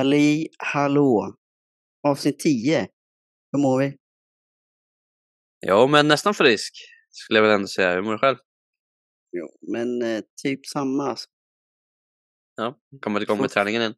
[0.00, 1.34] Halli hallå!
[2.08, 2.88] Avsnitt 10.
[3.52, 3.96] Hur mår vi?
[5.60, 6.74] Ja, men nästan frisk
[7.10, 7.94] skulle jag väl ändå säga.
[7.94, 8.36] Hur mår du själv?
[9.32, 11.08] Jo, men eh, typ samma.
[11.10, 11.28] Alltså.
[12.56, 13.94] Ja, kommer igång med träningen än?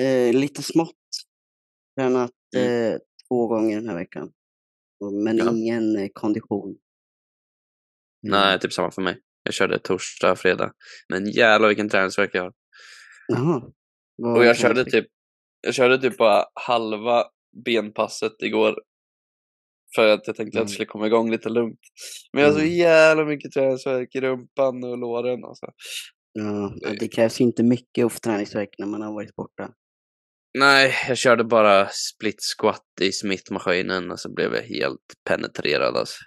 [0.00, 0.96] Eh, lite smått.
[1.98, 2.92] Tränat Mm.
[2.92, 2.98] eh,
[3.28, 4.32] två gånger den här veckan.
[5.24, 5.50] Men Ja.
[5.52, 6.76] ingen eh, kondition.
[8.22, 9.20] Nej, typ samma för mig.
[9.42, 10.72] Jag körde torsdag, fredag.
[11.08, 12.52] Men jävlar vilken träningsvärk jag har.
[13.28, 13.72] Jaha.
[14.22, 15.06] Och jag körde typ,
[15.60, 17.24] jag körde typ bara halva
[17.64, 18.74] benpasset igår.
[19.96, 20.62] För att jag tänkte att Mm.
[20.62, 21.80] jag skulle komma igång lite lugnt.
[22.32, 22.72] Men jag har så Mm.
[22.72, 25.66] jävla mycket träningsvärk i rumpan och låren alltså.
[26.32, 29.70] Ja, ja, det krävs inte mycket att få träningsvärk när man har varit borta.
[30.58, 36.18] Nej, jag körde bara split squat i smittmaskinen och så blev jag helt penetrerad alltså.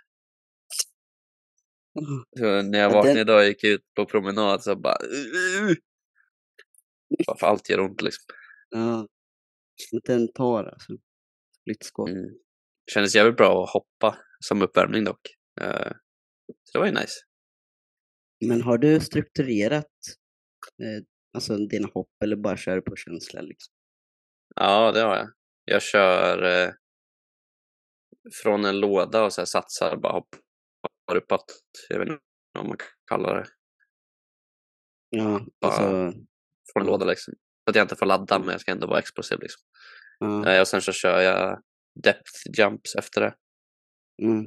[2.39, 2.73] Så när jag Mm.
[2.73, 4.97] Ja, vaknade idag och gick ut på promenad så bara...
[5.61, 5.75] Bara
[7.39, 8.23] för allt gör ont liksom.
[8.69, 9.07] Ja.
[10.03, 10.93] Den tar alltså.
[11.61, 12.09] Split squat.
[12.09, 12.29] Mm.
[12.93, 15.21] Kändes jävligt bra att hoppa som uppvärmning dock.
[15.61, 15.91] Eh,
[16.63, 17.15] så det var ju nice.
[18.45, 19.85] Men har du strukturerat
[20.83, 23.41] eh, alltså dina hopp eller bara kör på känsla?
[23.41, 23.73] Liksom?
[24.55, 25.29] Ja, det har jag.
[25.65, 26.71] Jag kör eh,
[28.43, 31.45] från en låda och så här satsar bara hoppar uppåt.
[31.89, 33.45] Jag vet inte vad man kan kalla det.
[35.09, 36.19] Ja, Bara- alltså.
[36.73, 36.91] Från Ja.
[36.91, 37.33] låda liksom.
[37.33, 39.61] Så att jag inte får ladda men jag ska ändå vara explosiv liksom.
[40.19, 40.51] Ja.
[40.53, 41.61] Eh, och sen så kör jag
[42.03, 43.35] depth jumps efter det.
[44.21, 44.45] Mm.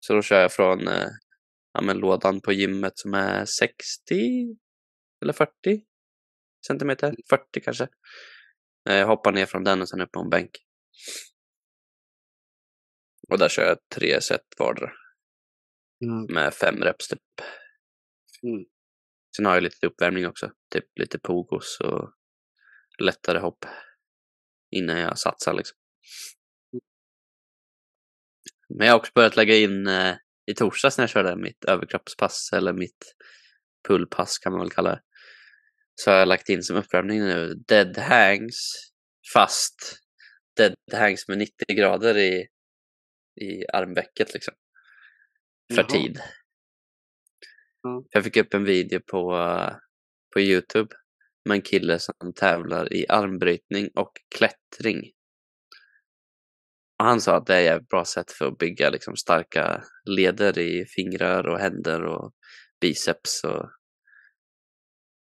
[0.00, 1.08] Så då kör jag från eh,
[1.72, 3.78] ja, men lådan på gymmet som är 60
[5.22, 5.52] eller 40
[6.66, 7.88] centimeter, 40 kanske.
[8.88, 10.50] Eh, Jag hoppar ner från den och sen upp på en bänk.
[13.28, 14.90] Och där kör jag tre set vardera
[15.98, 16.26] Ja.
[16.34, 17.20] med fem reps typ.
[18.42, 18.64] Mm.
[19.36, 22.12] Sen har jag lite uppvärmning också, typ lite pogos och
[22.98, 23.64] lättare hopp
[24.70, 25.78] innan jag satsar liksom.
[28.68, 30.16] Men jag har också börjat lägga in eh,
[30.46, 33.14] i torsdags när jag körde mitt överkroppspass eller mitt
[33.88, 35.02] pullpass kan man väl kalla det.
[35.94, 38.90] Så har jag lagt in som uppvärmning nu dead hangs
[39.32, 39.98] fast
[40.56, 42.48] dead hangs med 90 grader i,
[43.40, 44.54] i armvecket liksom.
[45.74, 45.88] För Jaha.
[45.88, 46.20] tid.
[47.88, 48.04] Ja.
[48.10, 49.30] Jag fick upp en video på,
[50.34, 50.96] på Youtube
[51.44, 55.12] med en kille som tävlar i armbrytning och klättring.
[56.98, 60.58] Och han sa att det är ett bra sätt för att bygga liksom starka leder
[60.58, 62.32] i fingrar och händer och
[62.80, 63.44] biceps.
[63.44, 63.70] Och...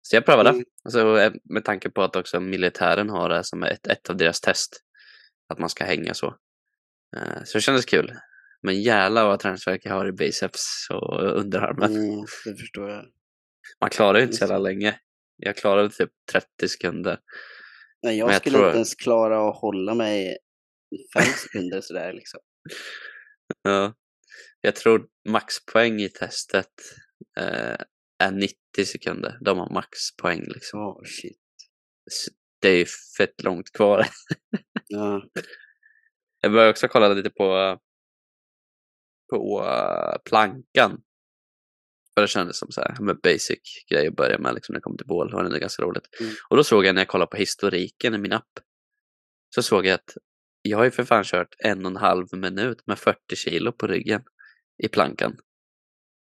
[0.02, 0.50] Så jag prövade.
[0.50, 0.64] Mm.
[0.84, 4.40] Alltså, eh, med tanke på att också militären har det som ett, ett av deras
[4.40, 4.80] test.
[5.48, 6.26] Att man ska hänga så.
[7.16, 8.12] Eh, Så det kändes kul.
[8.62, 9.32] Men jävlar vad
[9.82, 11.96] jag har i biceps och underarmen.
[11.96, 13.04] Mm, det förstår jag.
[13.80, 15.00] Man klarar ju inte så jävla länge.
[15.36, 17.18] Jag klarade typ 30 sekunder.
[18.02, 20.38] Nej, jag jag skulle tror- inte ens klara att hålla mig
[21.14, 22.40] fem sekunder sådär liksom.
[23.62, 23.94] Ja.
[24.60, 26.72] Jag tror maxpoäng i testet
[27.38, 27.76] eh,
[28.18, 29.38] är 90 sekunder.
[29.40, 30.80] De har maxpoäng liksom.
[30.80, 31.38] Oh, shit.
[32.60, 32.86] Det är ju
[33.18, 34.06] fett långt kvar.
[34.86, 35.22] Ja.
[36.40, 37.78] Jag började också kolla lite på,
[39.30, 41.00] på eh, plankan.
[42.14, 44.82] För det kändes som så här, med basic grej att börja med liksom, när det
[44.82, 45.30] kom till bål.
[45.30, 46.08] Det är ganska roligt.
[46.20, 46.32] Mm.
[46.50, 48.52] Och då såg jag när jag kollade på historiken i min app.
[49.54, 50.14] Så såg jag att
[50.62, 53.86] jag har ju för fan kört en och en halv minut med 40 kilo på
[53.86, 54.22] ryggen
[54.82, 55.36] i plankan.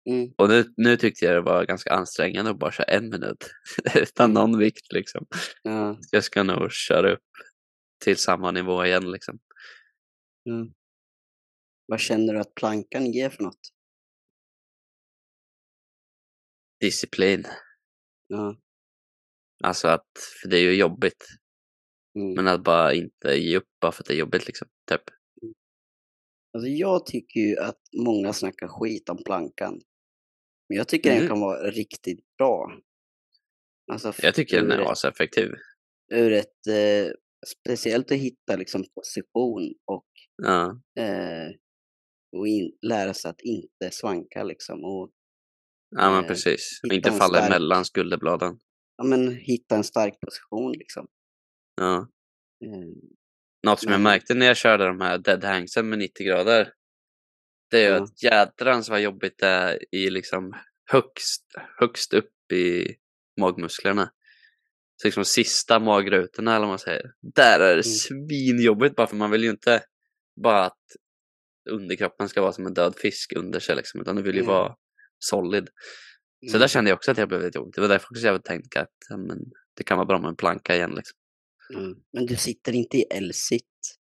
[0.10, 0.34] Mm.
[0.38, 3.52] Och nu, nu tyckte jag det var ganska ansträngande att bara köra en minut
[3.96, 5.26] utan någon vikt liksom.
[5.64, 7.20] Så jag ska nog köra upp
[8.04, 9.40] till samma nivå igen liksom.
[10.44, 10.68] Ja.
[11.86, 13.60] Vad känner du att plankan ger för något?
[16.80, 17.46] Disciplin.
[18.28, 18.58] Ja.
[19.64, 20.08] Alltså att,
[20.42, 21.26] för det är ju jobbigt.
[22.16, 22.34] Mm.
[22.34, 24.68] Men att bara inte ge upp bara för att det är jobbigt liksom.
[24.90, 25.02] Typ.
[26.54, 29.82] Alltså jag tycker ju att många snackar skit om plankan.
[30.70, 31.30] Men jag tycker den Mm.
[31.30, 32.72] kan vara riktigt bra.
[33.92, 35.50] Alltså Jag tycker den är aseffektiv.
[36.12, 37.14] Ur ett, eh,
[37.48, 40.08] speciellt att hitta liksom position och,
[40.44, 40.82] Ja.
[41.00, 41.50] eh,
[42.32, 44.84] och in, lära sig att inte svanka liksom.
[44.86, 45.12] Och
[45.96, 46.80] ja, men Eh, precis.
[46.88, 48.60] Och inte falla stark- emellan skulderbladen.
[48.98, 51.08] ja, men, hitta en stark position liksom.
[51.76, 51.98] Ja.
[52.66, 53.12] Eh,
[53.68, 56.74] Något som jag Men- märkte när jag körde de här dead hangsen med 90 grader.
[57.72, 58.04] Det är ju Ja.
[58.04, 60.54] att jädrans vad jobbigt det är i liksom
[60.92, 61.46] högst,
[61.80, 62.96] högst upp i
[63.40, 64.12] magmusklerna.
[65.02, 67.12] Så liksom sista magrutorna eller vad man säger.
[67.36, 67.84] Där är det Mm.
[67.84, 69.84] svinjobbigt bara för man vill ju inte
[70.44, 70.82] bara att
[71.70, 74.02] underkroppen ska vara som en död fisk under sig liksom.
[74.02, 74.54] Utan det vill ju Mm.
[74.54, 74.76] vara
[75.20, 75.70] solid.
[76.40, 76.60] Så mm.
[76.60, 77.76] där kände jag också att jag blev lite jobbigt.
[77.76, 79.38] Det var därför också jag tänkte att ja, men,
[79.78, 81.18] det kan vara bra med en planka igen liksom.
[81.76, 81.96] Mm.
[82.14, 83.98] Men du sitter inte i L-sit?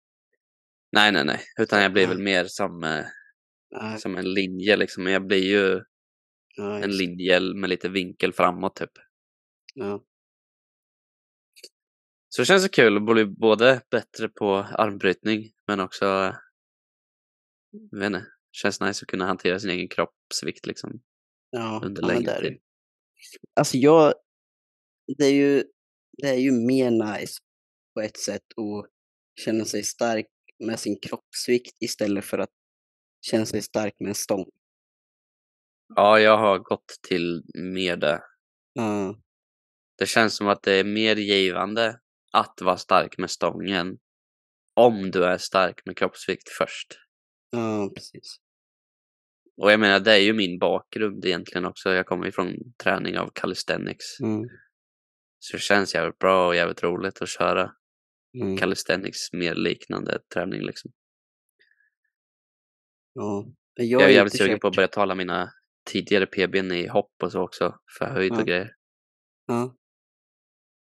[0.91, 3.05] Nej, nej, nej, utan jag blir väl mer som, eh,
[3.97, 5.03] som en linje liksom.
[5.03, 5.81] Men jag blir ju
[6.83, 8.91] en linje med lite vinkel framåt typ.
[12.29, 16.35] Så det känns så kul att bli både bättre på armbrytning men också,
[17.71, 21.01] jag vet inte, känns nice att kunna hantera sin egen kroppsvikt liksom
[21.49, 22.59] Ja, under ja, längre tid.
[23.53, 24.13] Alltså jag,
[25.17, 25.63] det är ju,
[26.17, 27.39] det är ju mer nice
[27.93, 28.91] på ett sätt att
[29.39, 30.27] känna sig stark
[30.59, 32.49] med sin kroppsvikt istället för att
[33.21, 34.45] känna sig stark med en stång.
[35.95, 38.21] Ja, jag har gått till mer det.
[38.73, 39.15] Ja,
[39.97, 41.99] Det känns som att det är mer givande
[42.31, 43.97] att vara stark med stången
[44.73, 47.06] om du är stark med kroppsvikt först.
[47.51, 48.35] Ja precis.
[49.61, 51.89] Och jag menar, det är ju min bakgrund egentligen också.
[51.93, 54.19] Jag kommer ju från träning av calisthenics.
[54.19, 54.49] Mm,
[55.39, 57.71] Så det känns jävligt bra och jävligt roligt att köra
[58.41, 60.91] mm, calisthenics mer liknande träning liksom.
[63.13, 63.45] ja.
[63.73, 65.49] Jag, Jag, är jävligt sugen kört- på att börja tala mina
[65.89, 68.39] tidigare PBn i hopp och så också, för höjd Ja.
[68.41, 68.71] och grejer.
[69.47, 69.75] Ja.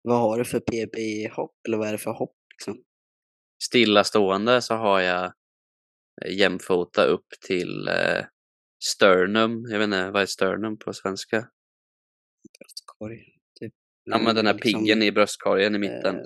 [0.03, 2.85] Vad har du för PB i hopp eller vad är det för hopp liksom?
[3.63, 5.33] Stillastående så har jag
[6.29, 8.25] jämfota upp till eh,
[8.85, 9.65] sternum.
[9.71, 11.49] Jag vet inte, vad är sternum på svenska?
[12.59, 13.25] Bröstkorg?
[13.61, 13.75] Typ.
[14.05, 16.17] Ja, men den här Liksom, piggen i bröstkorgen i mitten.
[16.17, 16.25] eh,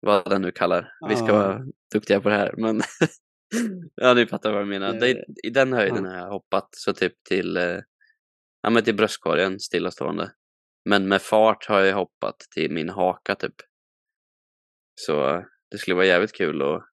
[0.00, 0.92] Vad den nu kallar.
[1.08, 1.62] Vi ska vara
[1.94, 2.54] duktiga på det här.
[2.56, 2.80] Men
[3.94, 4.94] ja, ni fattar vad jag menar.
[4.94, 7.78] Eh, Det, I den höjden har jag hoppat så typ till, eh,
[8.62, 10.32] ja, men till bröstkorgen stillastående.
[10.84, 13.54] Men med fart har jag hoppat till min haka typ.
[14.94, 16.87] Så eh, det skulle vara jävligt kul att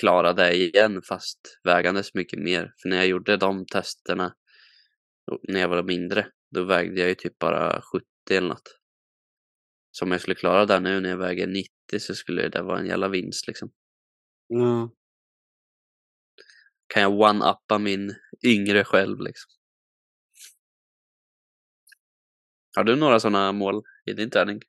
[0.00, 2.74] klara det igen fast vägandes mycket mer.
[2.82, 4.34] För när jag gjorde de testerna
[5.48, 8.80] när jag var mindre, då vägde jag ju typ bara 70 eller något.
[9.90, 11.68] Så om jag skulle klara det nu när jag väger 90
[11.98, 13.72] så skulle det vara en jävla vinst liksom.
[14.48, 14.90] Ja.
[16.86, 18.14] Kan jag one-uppa min
[18.46, 19.50] yngre själv liksom.
[22.76, 24.60] Har du några sådana mål i din träning?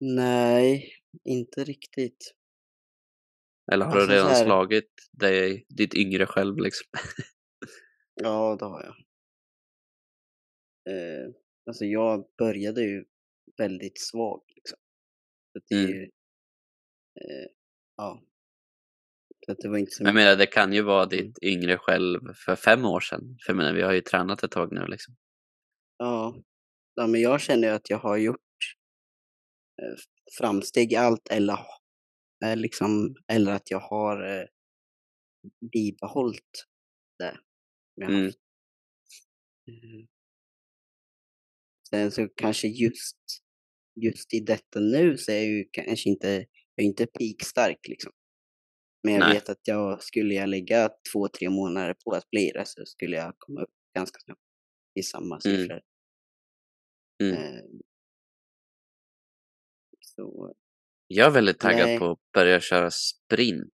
[0.00, 0.92] Nej,
[1.24, 2.34] inte riktigt.
[3.72, 6.86] Eller har Alltså, du redan här- slagit dig, ditt yngre själv liksom?
[8.14, 8.94] Ja, det har jag.
[10.94, 11.30] Eh,
[11.66, 13.04] alltså jag började ju
[13.56, 14.78] väldigt svag liksom.
[15.52, 15.90] Så det är Mm.
[15.96, 16.02] ju,
[17.20, 17.48] eh,
[17.96, 18.22] ja.
[19.46, 21.08] Så att det var inte så Men jag menar, det kan ju vara Mm.
[21.08, 23.20] ditt yngre själv för fem år sedan.
[23.46, 25.14] För jag menar, vi har ju tränat ett tag nu liksom.
[25.98, 26.36] Ja.
[26.94, 28.40] ja, men jag känner ju att jag har gjort
[30.38, 31.58] framsteg i allt eller,
[32.44, 34.46] eh, liksom, eller att jag har eh,
[35.72, 36.64] bibehållit
[37.18, 37.38] det
[38.02, 38.26] Mm.
[38.26, 38.32] Eh,
[41.90, 43.16] Sen så kanske just,
[44.00, 46.28] just i detta nu så är jag ju kanske inte,
[46.74, 48.12] jag är inte peakstark liksom.
[49.02, 49.34] Men jag Nej.
[49.34, 53.16] vet att jag, skulle jag lägga två, tre månader på att bli det så skulle
[53.16, 54.40] jag komma upp ganska snabbt
[54.94, 55.58] i samma Mm.
[55.58, 55.80] siffror.
[57.22, 57.34] Mm.
[57.34, 57.62] Eh,
[60.16, 60.54] så,
[61.06, 61.98] Jag är väldigt taggad Nej.
[61.98, 63.72] på att börja köra sprint.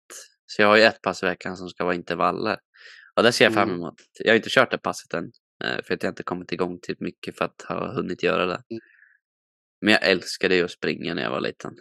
[0.46, 2.58] Så jag har ju ett pass i veckan som ska vara intervaller.
[3.16, 3.82] Och det ser jag fram Mm.
[3.82, 3.96] emot.
[4.20, 5.32] Jag har inte kört det passet än.
[5.64, 8.54] eh, För att jag inte kommit igång till mycket för att ha hunnit göra det.
[8.70, 8.82] Mm.
[9.82, 11.72] Men jag älskade ju att springa när jag var liten.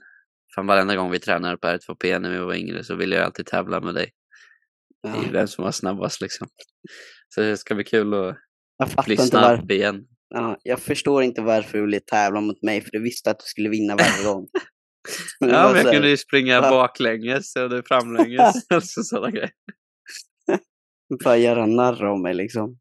[0.55, 3.47] Fan varenda gång vi tränade på R2P när vi var yngre så ville jag alltid
[3.47, 4.13] tävla med dig.
[5.01, 5.25] ja.
[5.25, 6.49] I vem som var snabbast liksom.
[7.29, 8.15] Så det ska bli kul
[8.79, 10.07] att bli inte snabb igen.
[10.28, 13.45] Ja, jag förstår inte varför du ville tävla mot mig för du visste att du
[13.45, 14.49] skulle vinna varje gång.
[15.40, 16.71] Men Ja, men jag kunde ju springa va?
[16.71, 18.54] baklänges och du framlänges.
[18.75, 19.50] alltså sådana grejer.
[21.25, 22.78] bara göra narr av mig liksom.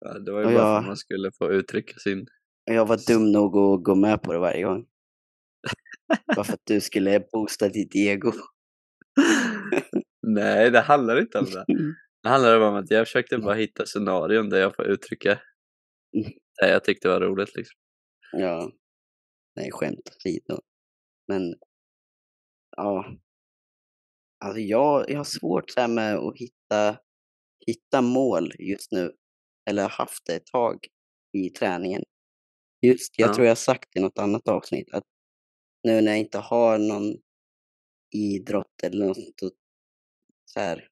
[0.00, 2.26] Ja, det var ju Och bara för jag- att man skulle få uttrycka sin...
[2.64, 4.86] Jag var dum nog att gå med på det varje gång.
[6.36, 8.32] Bara för att du skulle boosta ditt ego.
[10.26, 11.64] Nej, det handlar inte om det.
[12.22, 15.38] Det handlar om att jag försökte bara hitta scenarion där jag får uttrycka
[16.16, 16.32] Mm.
[16.68, 17.56] Jag tyckte var roligt.
[17.56, 17.78] Liksom.
[18.32, 18.72] Ja.
[19.56, 20.60] Nej, skämt åsido.
[21.28, 21.54] Men,
[22.76, 23.16] ja.
[24.44, 26.98] Alltså jag, jag har svårt så här med att hitta,
[27.66, 29.12] hitta mål just nu.
[29.70, 30.78] Eller haft det ett tag
[31.32, 32.02] i träningen.
[32.86, 33.34] Just, jag Ja.
[33.34, 35.04] tror jag har sagt i något annat avsnitt att
[35.84, 37.16] nu när jag inte har någon
[38.16, 39.54] idrott eller något
[40.44, 40.88] så här,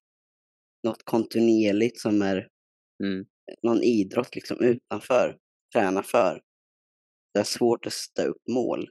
[0.83, 2.47] något kontinuerligt som är
[3.03, 3.25] Mm.
[3.63, 5.37] någon idrott liksom utanför,
[5.73, 6.41] träna för.
[7.33, 8.89] Det är svårt att sätta upp mål.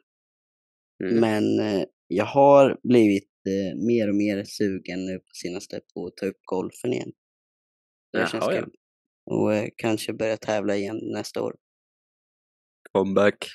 [1.04, 1.20] Mm.
[1.20, 6.16] Men eh, jag har blivit eh, mer och mer sugen nu på senaste på att
[6.16, 7.12] ta upp golfen igen.
[8.12, 8.52] Det Jaha, känns ja.
[8.52, 8.70] kul.
[9.30, 11.56] och eh, kanske börja tävla igen nästa år.
[12.92, 13.48] Comeback.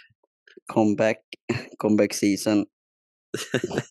[0.65, 1.22] Comeback,
[1.77, 2.65] comeback season.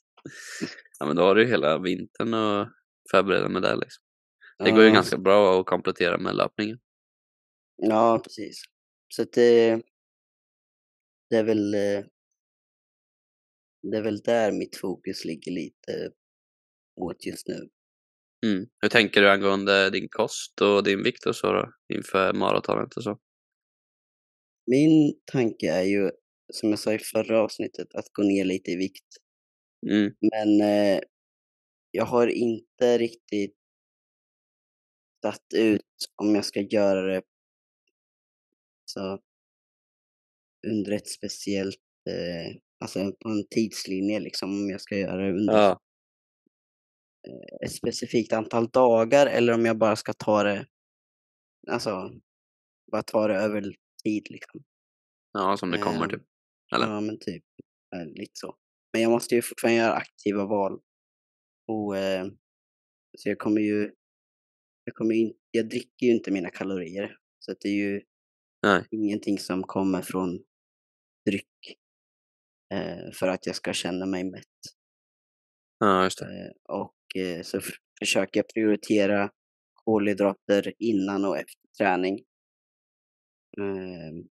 [0.99, 2.69] Ja, men då har du ju hela vintern att
[3.11, 4.05] förbereda med det liksom.
[4.59, 6.79] Det går ju ganska bra att komplettera med löpningen.
[7.77, 8.63] Ja, precis.
[9.15, 9.83] Så att det,
[11.31, 12.05] det är väl eh,
[13.83, 16.13] det är väl där mitt fokus ligger lite
[17.01, 17.69] åt just nu.
[18.47, 18.67] Mm.
[18.81, 21.73] Hur tänker du angående din kost och din vikt och så då?
[21.95, 23.19] Inför maratonet och så?
[24.67, 26.11] Min tanke är ju,
[26.53, 29.09] som jag sa i förra avsnittet, att gå ner lite i vikt.
[29.91, 30.15] Mm.
[30.21, 31.01] Men eh,
[31.91, 33.57] jag har inte riktigt
[35.23, 35.81] satt ut
[36.17, 37.23] om jag ska göra det
[38.93, 39.21] så
[40.67, 41.81] under ett speciellt,
[42.11, 45.81] eh, alltså på en tidslinje liksom, om jag ska göra det under Ja.
[47.65, 50.67] ett specifikt antal dagar eller om jag bara ska ta det,
[51.71, 52.11] alltså
[52.93, 53.63] bara ta det över
[54.05, 54.65] tid liksom.
[55.33, 56.23] ja, som det kommer Ehm, typ.
[56.75, 56.87] Eller?
[56.87, 57.45] Ja, men typ
[57.97, 58.57] eh, lite så.
[58.93, 60.81] Men jag måste ju fortfarande göra aktiva val.
[61.69, 62.27] Och, eh,
[63.19, 63.93] så jag kommer ju,
[64.85, 67.17] jag kommer in, jag dricker ju inte mina kalorier.
[67.39, 68.03] Så att det är ju
[68.63, 68.85] Nej.
[68.91, 70.45] ingenting som kommer från
[71.27, 71.79] dryck
[72.75, 74.45] eh, för att jag ska känna mig mätt.
[75.79, 76.47] Ja, just det.
[76.47, 79.31] Eh, och eh, så f- försöker jag prioritera
[79.75, 82.25] kolhydrater innan och efter träning.
[83.61, 84.29] Ehm,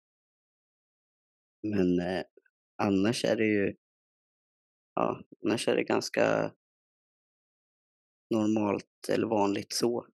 [1.63, 2.23] men eh,
[2.83, 3.75] annars är det ju,
[4.95, 6.53] ja, annars är det ganska
[8.31, 10.07] normalt eller vanligt så.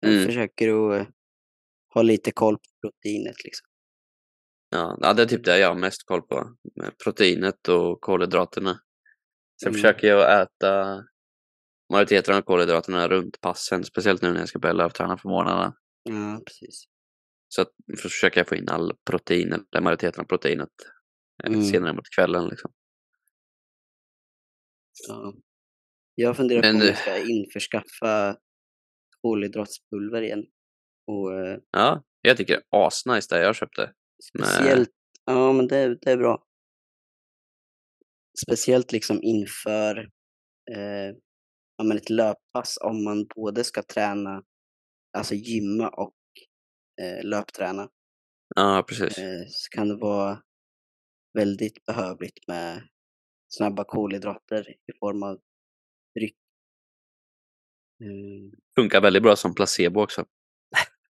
[0.00, 0.26] Jag Mm.
[0.26, 0.68] försöker
[1.00, 1.08] att
[1.94, 3.66] ha lite koll på proteinet liksom.
[4.70, 6.56] Ja, det är typ det jag har mest koll på.
[7.04, 8.80] Proteinet och kolhydraterna.
[9.62, 9.74] Sen Mm.
[9.74, 11.02] försöker jag äta
[11.92, 15.76] majoriteten av kolhydraterna runt passen, speciellt nu när jag ska börja löpträna på morgnarna.
[16.02, 16.84] Ja, precis.
[17.48, 17.68] Så att,
[17.98, 20.68] försöker jag få in all protein, eller majoriteten av proteinet
[21.44, 21.62] eh, Mm.
[21.64, 22.48] senare mot kvällen.
[22.48, 22.72] Liksom.
[25.08, 25.34] Ja.
[26.14, 28.36] Jag funderar Men, på om jag eh, ska införskaffa
[29.20, 30.44] kolhydratspulver igen.
[31.06, 33.82] Och eh, Ja, jag tycker det är asnice det jag köpte.
[34.34, 34.48] Nej.
[34.48, 34.90] Speciellt,
[35.24, 36.44] ja men det, det är bra.
[38.46, 39.98] Speciellt liksom inför
[40.76, 41.16] eh,
[41.76, 44.42] ja, men ett löppass om man både ska träna,
[45.18, 46.14] alltså gymma och
[47.02, 47.88] eh, löpträna.
[48.56, 49.18] Ja, precis.
[49.18, 50.42] Eh, så kan det vara
[51.38, 52.88] väldigt behövligt med
[53.48, 55.40] snabba kolhydrater i form av
[56.14, 56.36] dryck.
[58.00, 60.24] Mm, Funkar väldigt bra som placebo också.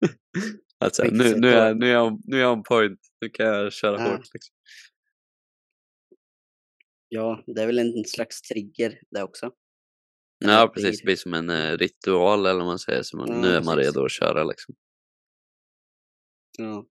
[0.78, 3.00] alltså, nu, nu, är, nu, är jag, nu är jag on point.
[3.20, 4.10] Nu kan jag köra Ja.
[4.10, 4.34] hårt.
[4.34, 4.54] Liksom.
[7.08, 9.50] ja, det är väl en slags trigger det också.
[10.38, 11.00] Ja, precis.
[11.00, 13.02] Det blir- som en eh, ritual eller vad man säger.
[13.02, 14.44] Som Ja, nu är man redo att köra.
[14.44, 14.74] Liksom.
[16.58, 16.86] Ja,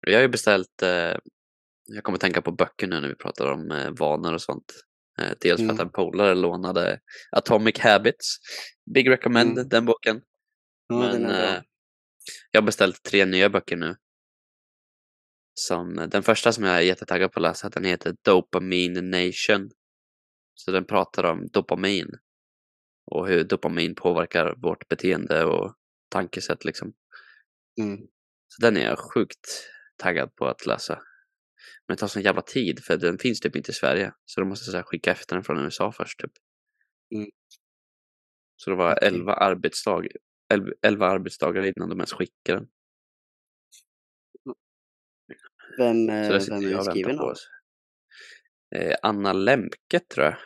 [0.00, 1.16] Jag har ju beställt, eh,
[1.86, 4.72] jag kommer tänka på böcker nu när vi pratar om eh, vanor och sånt.
[5.20, 5.86] Eh, dels för att Mm.
[5.86, 7.00] en polare lånade
[7.32, 8.36] Atomic Habits.
[8.94, 9.68] Big recommend Mm.
[9.68, 10.22] den boken.
[10.88, 11.30] ja Men den
[12.50, 13.96] jag har beställt tre nya böcker nu.
[15.54, 19.70] Som, den första som jag är jättetaggad på att läsa, den heter Dopamine Nation.
[20.54, 22.10] Så den pratar om dopamin.
[23.06, 25.74] Och hur dopamin påverkar vårt beteende och
[26.08, 26.92] tankesätt liksom.
[27.80, 27.98] Mm.
[28.48, 31.02] Så den är jag sjukt taggad på att läsa.
[31.86, 34.12] Men det tar sån jävla tid för den finns typ inte i Sverige.
[34.24, 36.32] Så då måste jag skicka efter den från USA först typ.
[37.14, 37.30] Mm.
[38.56, 39.08] Så det var Okej.
[39.08, 39.34] 11
[40.82, 42.68] 11 arbetsdagar innan de ens skickade den.
[45.78, 47.34] Vem, eh, vem är skriven av?
[48.76, 50.36] Eh, Anna Lemke tror jag.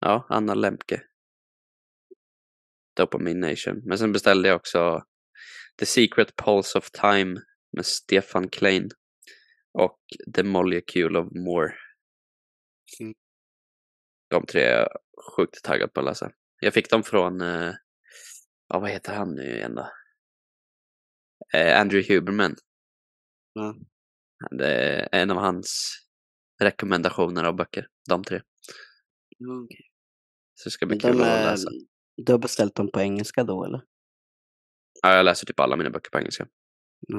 [0.00, 1.02] Ja, Anna Lemke.
[2.96, 3.82] Dopamine Nation.
[3.84, 5.04] Men sen beställde jag också
[5.78, 7.40] The Secret Pulse of Time
[7.72, 8.88] med Stefan Klein.
[9.72, 9.98] Och
[10.34, 11.74] The Molecule of More.
[13.00, 13.14] Mm.
[14.30, 14.88] De tre är jag
[15.36, 16.30] sjukt taggad på att läsa.
[16.60, 17.74] Jag fick dem från, eh,
[18.70, 19.90] ja, vad heter han nu igen då?
[21.54, 22.56] Eh, Andrew Huberman.
[23.52, 23.74] Ja.
[24.50, 25.96] Det är en av hans
[26.62, 28.42] rekommendationer av böcker, de tre.
[29.64, 29.86] Okej.
[30.54, 31.68] Så det ska bli Men kul de att läsa.
[32.16, 33.84] du har beställt dem på engelska då eller?
[35.02, 36.48] Ja, jag läser typ alla mina böcker på engelska.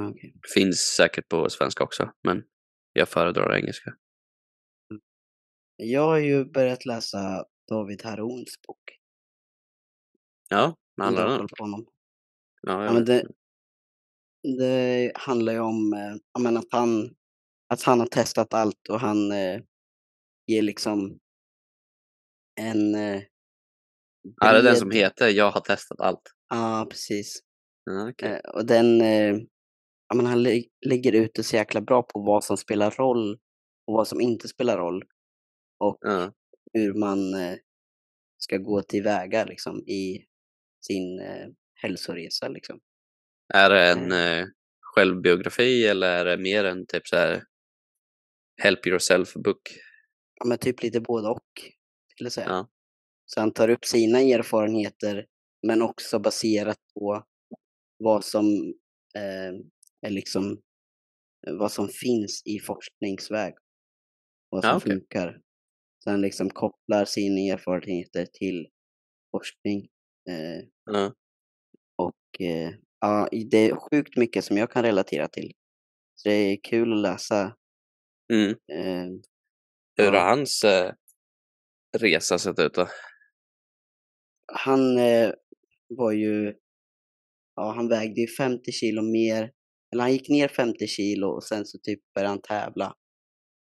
[0.10, 0.34] Okej.
[0.54, 2.44] Finns säkert på svenska också, men
[2.94, 3.94] jag föredrar engelska.
[5.76, 8.82] Jag har ju börjat läsa David Harons bok.
[10.50, 11.86] Ja, du handlar har på honom.
[12.62, 13.28] Ja, Ja, men det,
[14.58, 17.16] det handlar ju om eh, ja, men att, han,
[17.74, 19.62] att han har testat allt och han eh,
[20.48, 21.20] ger liksom
[22.62, 23.22] en eh,
[24.42, 26.22] Ja, det är den som heter Jag har testat allt.
[26.50, 27.40] Ja, precis.
[27.86, 28.42] Ja, okej.
[28.46, 29.36] Eh, och den, eh,
[30.08, 33.34] ja, men han lä lägger ut det så jäkla bra på vad som spelar roll
[33.88, 35.04] och vad som inte spelar roll.
[35.80, 36.32] Och Ja.
[36.74, 37.56] hur man eh,
[38.38, 40.26] ska gå tillväga liksom, i
[40.82, 41.48] sin eh,
[41.82, 42.48] hälsoresa.
[42.48, 42.80] Liksom.
[43.54, 44.46] Är det en eh,
[44.82, 47.44] självbiografi eller är det mer en typ så här
[48.62, 49.62] help yourself book?
[50.36, 51.46] Ja, men typ lite både och,
[52.12, 52.48] skulle jag säga.
[52.50, 52.70] Ja.
[53.26, 55.26] Så han tar upp sina erfarenheter,
[55.68, 57.26] men också baserat på
[57.98, 58.46] vad som
[59.16, 59.54] eh,
[60.02, 60.62] är liksom
[61.48, 63.54] vad som finns i forskningsväg.
[64.50, 64.92] Vad som Ja, okej.
[64.92, 65.42] funkar.
[66.04, 68.68] Så han liksom kopplar sina erfarenheter till
[69.32, 69.90] forskning.
[70.86, 71.14] Ja.
[71.96, 75.52] och eh, ja, det är sjukt mycket som jag kan relatera till.
[76.16, 77.56] Så det är kul att läsa.
[78.34, 78.50] Mm.
[78.50, 79.06] Eh,
[79.98, 80.20] Hur Ja.
[80.22, 80.94] har hans eh,
[81.98, 82.88] resa sett ut då?
[84.54, 84.96] han
[85.90, 86.54] var ju,
[87.56, 89.52] ja han vägde ju 50 kilo mer,
[89.94, 92.96] eller han gick ner 50 kilo och sen så typ började han tävla.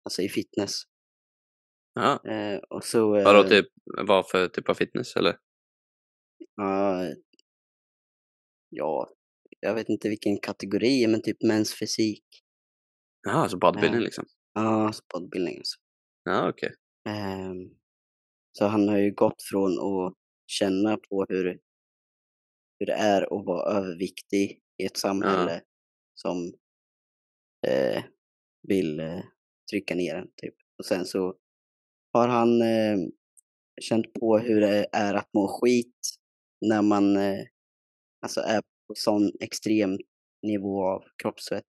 [0.05, 0.73] Alltså i fitness.
[1.95, 2.31] Ja.
[2.31, 3.17] Eh, och så...
[3.17, 3.67] Eh, Vadå typ,
[4.07, 5.37] vad för typ av fitness eller?
[6.57, 7.05] Ja,
[8.69, 9.09] ja,
[9.61, 12.25] jag vet inte vilken kategori, men typ mäns fysik.
[13.23, 14.05] Jaha, så bodybuilding Ja.
[14.05, 14.25] liksom?
[14.55, 15.79] Ja, så bodybuilding alltså.
[16.25, 16.75] Ja, okej.
[17.09, 17.71] Ehm,
[18.59, 20.15] så han har ju gått från att
[20.47, 21.61] känna på hur,
[22.79, 25.63] hur det är att vara överviktig i ett samhälle
[26.15, 26.53] som
[27.67, 28.03] eh,
[28.69, 29.21] vill eh,
[29.71, 30.29] trycka ner en.
[30.37, 30.55] Typ.
[30.79, 31.37] Och sen så
[32.13, 32.99] har han eh,
[33.81, 35.97] känt på hur det är att må skit
[36.61, 37.45] när man eh,
[38.23, 39.99] alltså är på sån extrem
[40.43, 41.65] nivå av kroppsfett.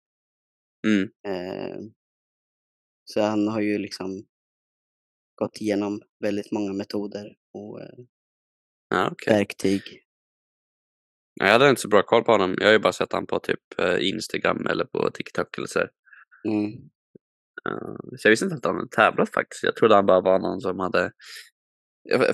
[0.87, 1.11] Mm.
[1.27, 1.77] Eh,
[3.05, 4.27] så han har ju liksom
[5.35, 7.99] gått igenom väldigt många metoder och eh,
[8.89, 9.35] Ja, okej.
[9.35, 9.83] verktyg.
[11.35, 12.55] Ja, Jag hade inte så bra koll på honom.
[12.59, 15.81] Jag har ju bara sett honom på typ eh, Instagram eller på TikTok eller så.
[16.49, 16.91] Mm.
[18.17, 19.63] Så jag visste inte att han hade tävlat faktiskt.
[19.63, 21.13] Jag trodde han bara var någon som hade...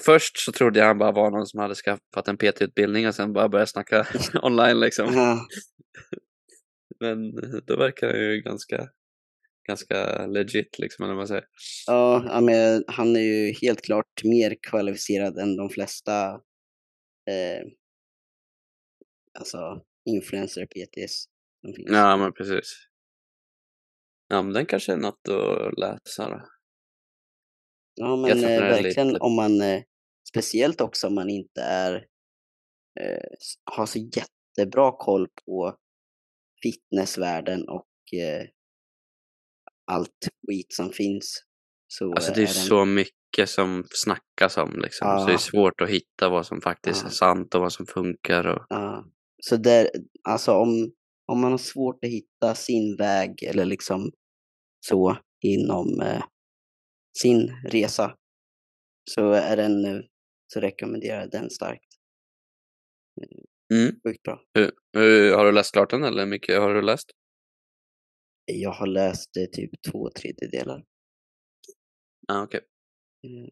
[0.00, 3.32] Först så trodde jag han bara var någon som hade skaffat en PT-utbildning och sen
[3.32, 4.06] bara börjat snacka
[4.42, 5.14] online liksom.
[5.14, 5.46] Ja,
[7.00, 7.34] Men
[7.66, 8.88] då verkar han ju ganska,
[9.68, 11.44] ganska legit liksom, eller vad man säger.
[11.86, 16.30] ja, men han är ju helt klart mer kvalificerad än de flesta
[17.30, 17.64] eh,
[19.38, 21.24] alltså influencer PTs
[21.60, 21.90] som finns.
[21.90, 22.88] Ja, men precis.
[24.28, 26.48] Ja, men den kanske är något att läsa då.
[27.94, 29.82] Ja, men eh, är verkligen lite- om man, eh,
[30.28, 31.94] speciellt också om man inte är,
[33.00, 33.24] eh,
[33.64, 35.76] har så jättebra koll på
[36.62, 37.88] fitnessvärlden och
[38.20, 38.46] eh,
[39.92, 41.42] allt skit som finns.
[41.88, 45.18] Så Alltså det är den- så mycket som snackas om liksom.
[45.18, 45.38] Så det är Ja.
[45.38, 47.08] svårt att hitta vad som faktiskt Ja.
[47.08, 48.46] är sant och vad som funkar.
[48.46, 48.66] Och...
[48.68, 49.04] Ja,
[49.42, 49.90] så där,
[50.28, 50.92] alltså om,
[51.32, 54.10] om man har svårt att hitta sin väg eller liksom
[54.86, 56.22] så inom eh,
[57.18, 58.16] sin resa
[59.10, 60.00] så är den, eh,
[60.52, 61.88] så rekommenderar jag den starkt.
[63.74, 64.00] Mm.
[64.06, 64.42] Sjukt bra.
[64.54, 67.10] Hur, hur, har du läst klart den eller mycket har du läst?
[68.44, 70.84] Jag har läst eh, typ två tredjedelar.
[72.28, 72.60] Ja, okej.
[73.26, 73.50] Mm.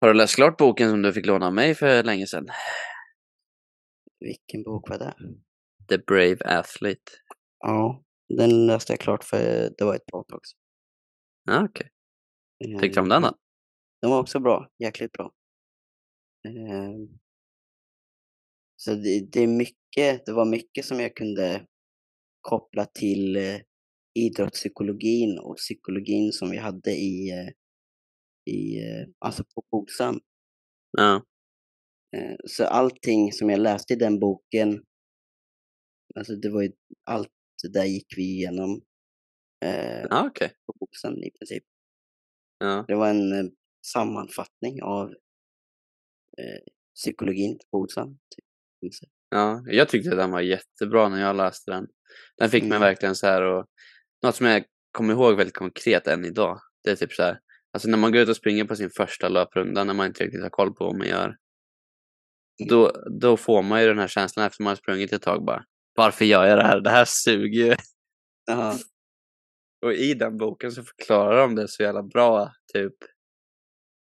[0.00, 2.48] Har du läst klart boken som du fick låna av mig för länge sedan?
[4.20, 5.14] Vilken bok var det?
[5.88, 7.12] The Brave Athlete.
[7.58, 9.38] Ja, den läste jag klart för
[9.78, 10.67] det var ett bra tag sedan.
[11.48, 11.88] Ja, okej.
[12.64, 13.32] Eh, Tyckte du om den då?
[14.02, 15.32] Den var också bra, jäkligt bra.
[16.48, 17.18] Ehm,
[18.76, 21.66] Så det, det är mycket, det var mycket som jag kunde
[22.40, 23.60] koppla till eh,
[24.14, 27.48] idrottspsykologin och psykologin som vi hade i, eh,
[28.54, 30.20] i eh, alltså på Bosam.
[30.98, 31.22] Ja,
[32.16, 34.84] Eh, Så allting som jag läste i den boken,
[36.14, 36.72] alltså det var ju
[37.04, 37.28] allt
[37.62, 38.80] det där gick vi igenom
[39.64, 40.52] eh, ja okej.
[40.66, 41.64] på Bosam i princip.
[42.58, 42.84] Ja.
[42.88, 43.50] Det var en eh,
[43.86, 45.08] sammanfattning av
[46.38, 46.62] eh,
[46.94, 48.08] psykologin på Bosam.
[48.36, 48.44] Typ.
[49.30, 51.86] ja, jag tyckte den var jättebra när jag läste den.
[52.36, 52.80] Den fick mig Mm.
[52.80, 53.66] verkligen så här och
[54.22, 56.60] något som jag kommer ihåg väldigt konkret än idag.
[56.84, 57.40] Det är typ så här,
[57.72, 60.42] alltså när man går ut och springer på sin första löprunda när man inte riktigt
[60.42, 61.36] har koll på vad man gör.
[62.68, 65.64] Då, då får man ju den här känslan efter man har sprungit ett tag bara.
[65.94, 66.80] Varför gör jag det här?
[66.80, 67.76] Det här suger ju.
[69.82, 72.52] Och i den boken så förklarar de det så jävla bra.
[72.72, 72.94] Typ.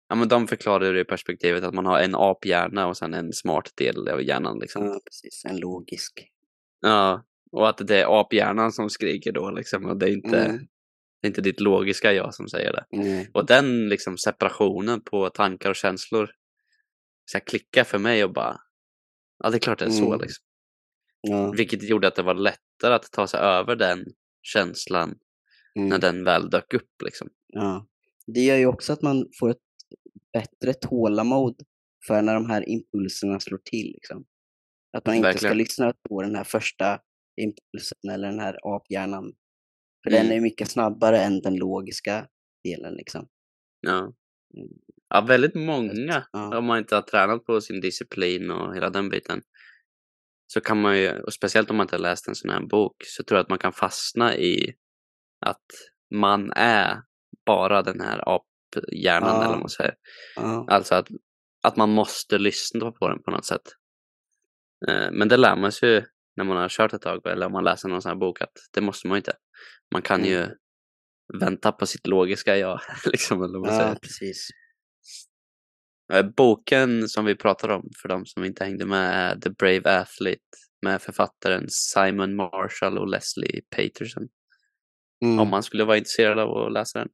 [0.10, 3.34] Ja men de förklarar det i perspektivet att man har en aphjärna och sen en
[3.34, 4.86] smart del av hjärnan liksom.
[4.86, 5.46] Ja, precis.
[5.46, 6.28] En logisk.
[6.82, 7.26] Ja.
[7.52, 9.86] Och att det är aphjärnan som skriker då liksom.
[9.86, 10.58] Och det är inte, Mm.
[11.22, 12.86] det är inte ditt logiska jag som säger det.
[12.92, 13.30] Nej.
[13.34, 16.32] Och den liksom separationen på tankar och känslor.
[17.32, 18.60] Så jag klickar för mig och bara.
[19.44, 20.22] Ja det är klart det är så Mm.
[20.22, 20.44] liksom.
[21.22, 21.52] Ja.
[21.52, 24.06] Vilket gjorde att det var lättare att ta sig över den
[24.42, 25.16] känslan
[25.76, 25.90] Mm.
[25.90, 27.02] när den väl dök upp.
[27.04, 27.30] Liksom.
[27.48, 27.88] Ja.
[28.28, 29.58] Det gör ju också att man får ett
[30.34, 31.56] bättre tålamod
[32.08, 33.92] för när de här impulserna slår till.
[33.94, 34.26] Liksom.
[34.98, 35.58] Att man inte ska Verkligen.
[35.58, 37.00] lyssna på den här första
[37.42, 39.34] impulsen eller den här aphjärnan.
[40.04, 40.28] För Mm.
[40.28, 42.28] den är mycket snabbare än den logiska
[42.64, 42.94] delen.
[42.94, 43.28] Liksom.
[43.82, 44.00] Ja.
[44.58, 44.70] Mm.
[45.10, 46.58] ja, väldigt många, Ja.
[46.58, 49.42] om man inte har tränat på sin disciplin och hela den biten,
[50.48, 52.96] så kan man ju, och speciellt om man inte har läst en sån här bok,
[53.06, 54.74] så tror jag att man kan fastna i
[55.44, 55.66] att
[56.16, 57.02] man är
[57.46, 59.36] bara den här aphjärnan, Ja.
[59.42, 59.96] eller vad man säger.
[60.36, 60.66] Ja.
[60.70, 61.08] Alltså att,
[61.64, 63.62] att man måste lyssna på den på något sätt.
[64.88, 66.04] Eh, Men det lär man sig ju
[66.36, 68.52] när man har kört ett tag, eller om man läser någon sån här bok, att
[68.74, 69.34] det måste man ju inte.
[69.94, 70.32] Man kan Mm.
[70.32, 70.48] ju
[71.40, 73.96] vänta på sitt logiska jag, liksom, eller vad man ja, säger.
[73.96, 74.48] precis.
[76.14, 80.00] Eh, Boken som vi pratar om, för de som inte hängde med, är The Brave
[80.02, 80.40] Athlete
[80.82, 84.28] med författaren Simon Marshall och Leslie Peterson.
[85.24, 85.40] Mm.
[85.40, 87.10] Om man skulle vara intresserad av att läsa den.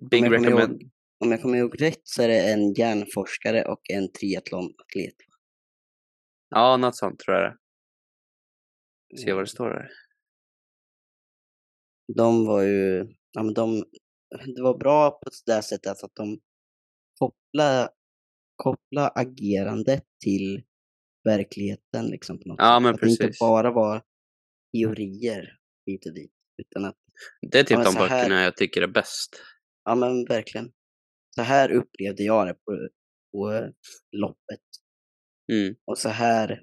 [0.00, 0.82] Jag kommer recommend.
[0.82, 0.90] ihåg-
[1.24, 5.14] Om jag kommer ihåg rätt så är det en hjärnforskare och en triathlonatlet.
[6.50, 7.56] Ja, något sånt tror jag det.
[9.18, 9.90] Se vad det står där.
[12.16, 13.84] De var ju, ja men de,
[14.56, 16.40] det var bra på det där sättet att de
[17.18, 17.88] kopplade,
[18.56, 20.62] kopplade agerandet till
[21.24, 22.82] verkligheten liksom på något Ja, sätt.
[22.82, 23.38] men att det inte precis.
[23.40, 24.02] bara var
[24.72, 26.96] teorier hit och dit, utan att,
[27.50, 29.42] Det är typ Ja, de så här- böckerna jag tycker är bäst.
[29.84, 30.72] ja men verkligen.
[31.34, 32.88] Så här upplevde jag det på,
[33.32, 33.70] på
[34.12, 34.60] loppet.
[35.52, 35.74] Mm.
[35.86, 36.62] Och så här,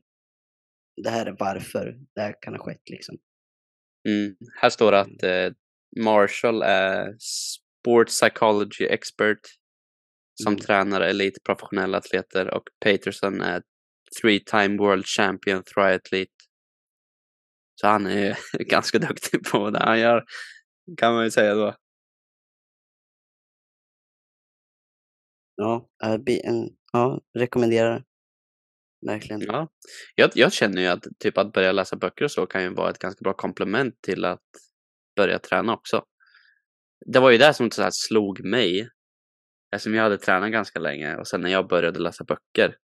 [1.03, 3.17] det här är varför det här kan ha skett liksom.
[4.09, 4.35] Mm.
[4.61, 5.53] Här står det att eh,
[6.03, 9.39] Marshall är sport psychology expert
[10.43, 10.59] som Mm.
[10.65, 13.61] tränar elitprofessionella atleter och Peterson är
[14.21, 16.31] three time world champion triathlete.
[17.81, 18.35] Så han är ju
[18.65, 20.25] ganska duktig på det han gör,
[20.97, 21.75] kan man ju säga då.
[25.55, 25.89] Ja,
[26.25, 28.03] be- en, ja rekommenderar.
[29.05, 29.41] Verkligen.
[29.41, 29.67] Ja.
[30.15, 32.89] Jag, jag känner ju att typ att börja läsa böcker och så kan ju vara
[32.89, 34.41] ett ganska bra komplement till att
[35.15, 36.03] börja träna också.
[37.05, 38.89] Det var ju det som så här slog mig.
[39.75, 42.75] Eftersom jag hade tränat ganska länge och sen när jag började läsa böcker.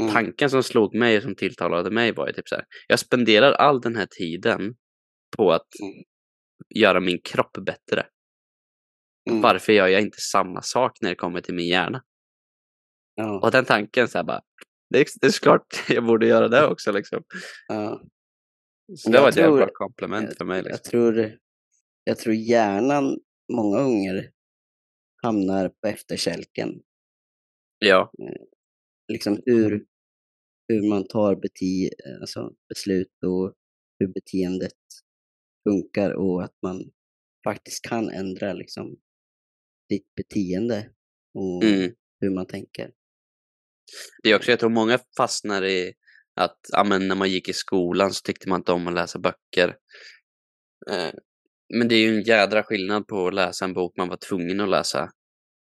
[0.00, 0.12] Mm.
[0.12, 2.64] Tanken som slog mig och som tilltalade mig var ju typ så här.
[2.88, 4.74] Jag spenderar all den här tiden
[5.36, 5.94] på att Mm.
[6.74, 8.06] göra min kropp bättre.
[9.30, 9.42] Mm.
[9.42, 12.02] Varför gör jag inte samma sak när det kommer till min hjärna?
[13.14, 14.40] Ja, Och den tanken så här bara.
[14.90, 17.22] Det är, det är klart jag borde göra det också liksom.
[17.68, 18.02] ja.
[18.96, 20.62] Så det jag var ett jävla tror- bra komplement för mig.
[20.62, 20.70] Liksom.
[20.72, 21.38] Jag tror,
[22.04, 23.18] jag tror hjärnan
[23.52, 24.30] många gånger
[25.22, 26.68] hamnar på efterkälken.
[27.78, 28.12] Ja,
[29.12, 29.84] Liksom hur,
[30.68, 33.54] hur man tar beti, alltså beslut och
[33.98, 34.72] hur beteendet
[35.68, 36.90] funkar och att man
[37.44, 38.96] faktiskt kan ändra liksom
[39.88, 40.90] ditt beteende
[41.34, 41.92] och mm.
[42.20, 42.90] hur man tänker.
[44.22, 45.92] det är också, jag tror många fastnar i
[46.34, 49.18] att ja, men när man gick i skolan så tyckte man inte om att läsa
[49.18, 49.76] böcker.
[50.90, 51.14] Eh,
[51.74, 54.60] men det är ju en jädra skillnad på att läsa en bok man var tvungen
[54.60, 55.10] att läsa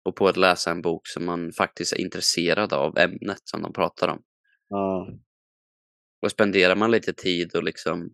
[0.04, 3.74] och på att läsa en bok som man faktiskt är intresserad av ämnet som de
[3.74, 4.24] pratar om.
[4.70, 5.08] Ja,
[6.22, 8.14] Och spenderar man lite tid och liksom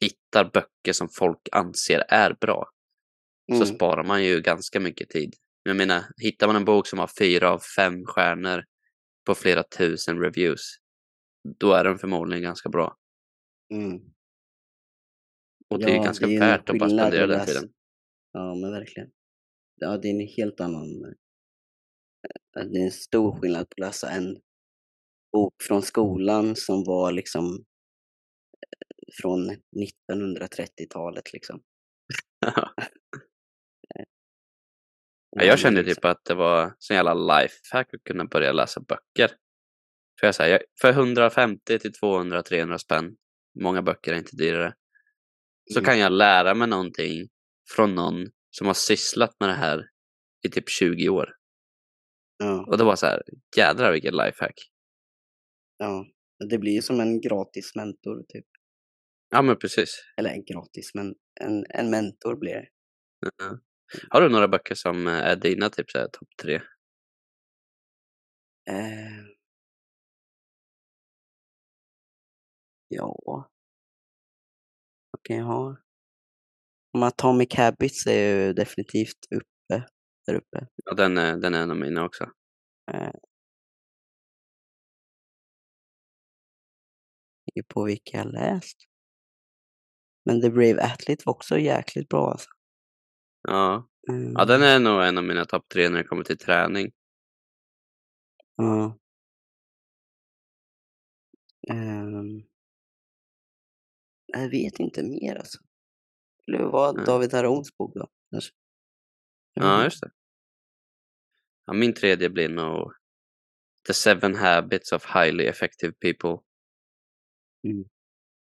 [0.00, 2.68] hittar böcker som folk anser är bra
[3.48, 3.66] så mm.
[3.66, 5.34] sparar man ju ganska mycket tid.
[5.62, 8.64] Jag menar, hittar man en bok som har fyra av fem stjärnor
[9.26, 10.76] på flera tusen reviews,
[11.58, 12.96] då är den förmodligen ganska bra.
[13.74, 14.00] Mm.
[15.70, 17.68] Och det Ja, ganska är en värt att bara spendera den tiden.
[18.32, 19.10] Ja, men verkligen.
[19.76, 21.04] Ja, det är en helt annan...
[22.58, 24.40] eh, Det är en stor skillnad på att läsa en
[25.32, 27.62] bok från skolan som var liksom eh,
[29.22, 31.62] från 1930-talet liksom.
[35.30, 35.94] Ja, jag kände liksom.
[35.94, 39.28] typ att det var så jävla lifehack att kunna börja läsa böcker.
[40.20, 43.16] För jag säger, för 150 till 200, 300 spänn,
[43.60, 44.74] många böcker är inte dyrare,
[45.72, 45.84] så Mm.
[45.86, 47.28] kan jag lära mig någonting
[47.76, 48.26] från någon
[48.58, 49.88] som har sysslat med det här
[50.46, 51.28] i typ 20 år.
[52.38, 53.22] Ja, Och det var så här,
[53.56, 54.54] jädrar vilket lifehack.
[55.78, 56.06] ja.
[56.50, 58.46] Det blir ju som en gratis mentor typ.
[59.30, 59.90] Ja men precis.
[60.16, 62.68] Eller en gratis, men en, en mentor blir det.
[63.20, 63.58] Ja.
[64.10, 66.54] Har du några böcker som eh, är dina typ så här, topp tre?
[68.68, 69.24] Eh.
[72.88, 73.16] Ja.
[75.10, 75.76] Vad kan jag ha?
[76.96, 79.86] Om Atomic Habits är ju definitivt uppe.
[80.26, 80.66] Där uppe.
[80.84, 82.24] Ja, den, är, den är en av mina också.
[82.92, 83.10] Eh.
[87.68, 88.76] på vilka jag läst.
[90.24, 92.50] Men The Brave Athlete var också jäkligt bra alltså.
[93.42, 93.88] Ja.
[94.08, 94.32] Mm.
[94.32, 96.92] ja, den är nog en av mina topp tre när det kommer till träning.
[98.56, 98.98] Ja.
[101.70, 102.42] Ehm.
[104.26, 105.65] Jag vet inte mer alltså.
[106.46, 107.04] Det var Nej.
[107.06, 108.08] David Harons bok då.
[108.30, 108.54] kanske.
[109.54, 110.10] Ja, just det.
[111.66, 112.92] Ja, min tredje blir nog
[113.86, 116.44] The Seven Habits of Highly Effective People.
[117.64, 117.84] Mm.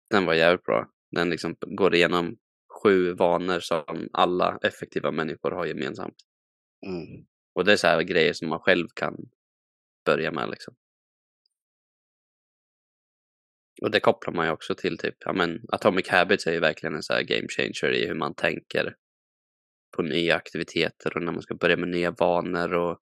[0.10, 0.92] Den var jävligt bra.
[1.12, 2.38] Den liksom går igenom
[2.84, 6.16] sju vanor som alla effektiva människor har gemensamt.
[6.86, 7.26] Mm.
[7.54, 9.16] Och det är så här grejer som man själv kan
[10.06, 10.76] börja med liksom.
[13.82, 16.96] Och det kopplar man ju också till typ, ja men Atomic Habits är ju verkligen
[16.96, 18.96] en så här game changer i hur man tänker
[19.96, 23.00] på nya aktiviteter och när man ska börja med nya vanor och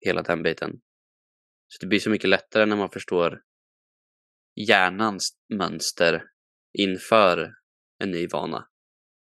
[0.00, 0.80] hela den biten.
[1.68, 3.42] Så det blir så mycket lättare när man förstår
[4.68, 6.22] hjärnans mönster
[6.78, 7.52] inför
[7.98, 8.68] en ny vana.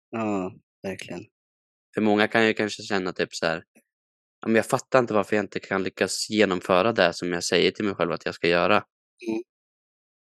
[0.09, 1.21] Ja, verkligen.
[1.93, 3.63] För många kan ju kanske känna typ så här,
[4.41, 7.71] ja, men jag fattar inte varför jag inte kan lyckas genomföra det som jag säger
[7.71, 8.75] till mig själv att jag ska göra.
[8.75, 9.43] Mm.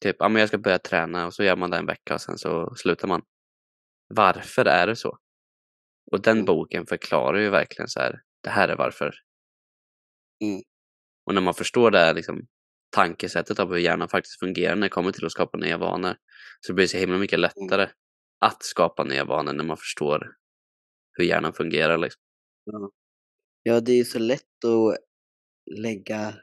[0.02, 2.22] Typ, ja men jag ska börja träna och så gör man det en vecka och
[2.22, 3.22] sen så slutar man.
[4.08, 5.18] Varför är det så?
[6.12, 6.46] Och den Mm.
[6.46, 9.16] boken förklarar ju verkligen så här, det här är varför.
[10.44, 10.62] Mm.
[11.26, 12.48] Och när man förstår det här liksom,
[12.90, 16.16] tankesättet av hur hjärnan faktiskt fungerar när det kommer till att skapa nya vanor
[16.62, 17.90] så blir det så himla mycket lättare
[18.40, 20.36] att skapa nya vanor när man förstår
[21.14, 21.98] hur hjärnan fungerar.
[21.98, 22.22] Liksom.
[23.64, 24.98] Ja, det är ju så lätt att
[25.80, 26.34] lägga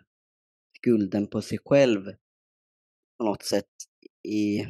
[0.76, 2.06] skulden på sig själv
[3.18, 3.70] på något sätt
[4.28, 4.66] i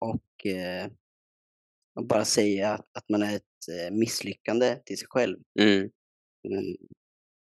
[0.00, 0.90] och eh,
[1.94, 5.38] och bara säga att, att man är ett eh, misslyckande till sig själv.
[5.60, 5.90] Mm.
[6.48, 6.76] Mm.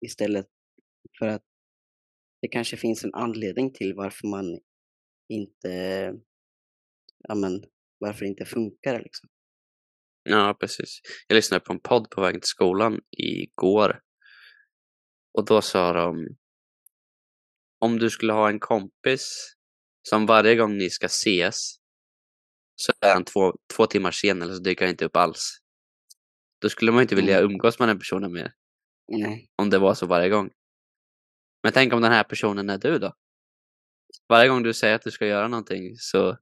[0.06, 0.46] Istället
[1.18, 1.44] för att
[2.40, 4.60] det kanske finns en anledning till varför man
[5.28, 5.68] inte,
[7.18, 7.64] ja men,
[7.98, 9.28] varför det inte funkar liksom.
[10.22, 11.00] Ja, precis.
[11.28, 14.00] Jag lyssnade på en podd på vägen till skolan igår.
[15.38, 16.36] Och då sa de,
[17.84, 19.54] om du skulle ha en kompis
[20.08, 21.76] som varje gång ni ska ses
[22.76, 25.58] så är han två, två timmar sen eller så dyker han inte upp alls.
[26.60, 27.50] Då skulle man inte vilja Mm.
[27.50, 28.52] umgås med den personen mer
[29.08, 29.48] Nej.
[29.56, 30.50] om det var så varje gång.
[31.62, 33.12] Men tänk om den här personen är du då?
[34.28, 36.38] Varje gång du säger att du ska göra någonting så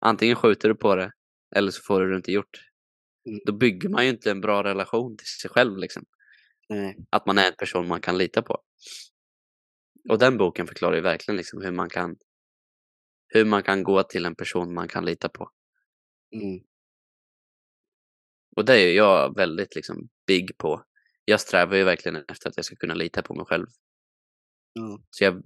[0.00, 1.12] antingen skjuter du på det
[1.56, 2.60] eller så får du det inte gjort.
[3.28, 3.40] Mm.
[3.46, 6.04] Då bygger man ju inte en bra relation till sig själv liksom.
[6.68, 6.96] Nej.
[7.10, 8.62] Att man är en person man kan lita på.
[10.08, 12.16] Och den boken förklarar ju verkligen liksom hur man kan
[13.28, 15.50] hur man kan gå till en person man kan lita på.
[16.34, 16.64] Mm.
[18.56, 20.84] Och det är jag väldigt liksom big på.
[21.24, 23.66] Jag strävar ju verkligen efter att jag ska kunna lita på mig själv.
[24.72, 24.98] Ja.
[25.10, 25.42] Så jag,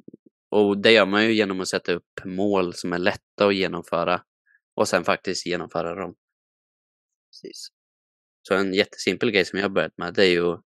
[0.49, 4.23] och det gör man ju genom att sätta upp mål som är lätta att genomföra
[4.75, 6.15] och sen faktiskt genomföra dem.
[7.31, 7.69] Precis.
[8.43, 10.63] Så en jättesimpel grej som jag börjat med det är ju att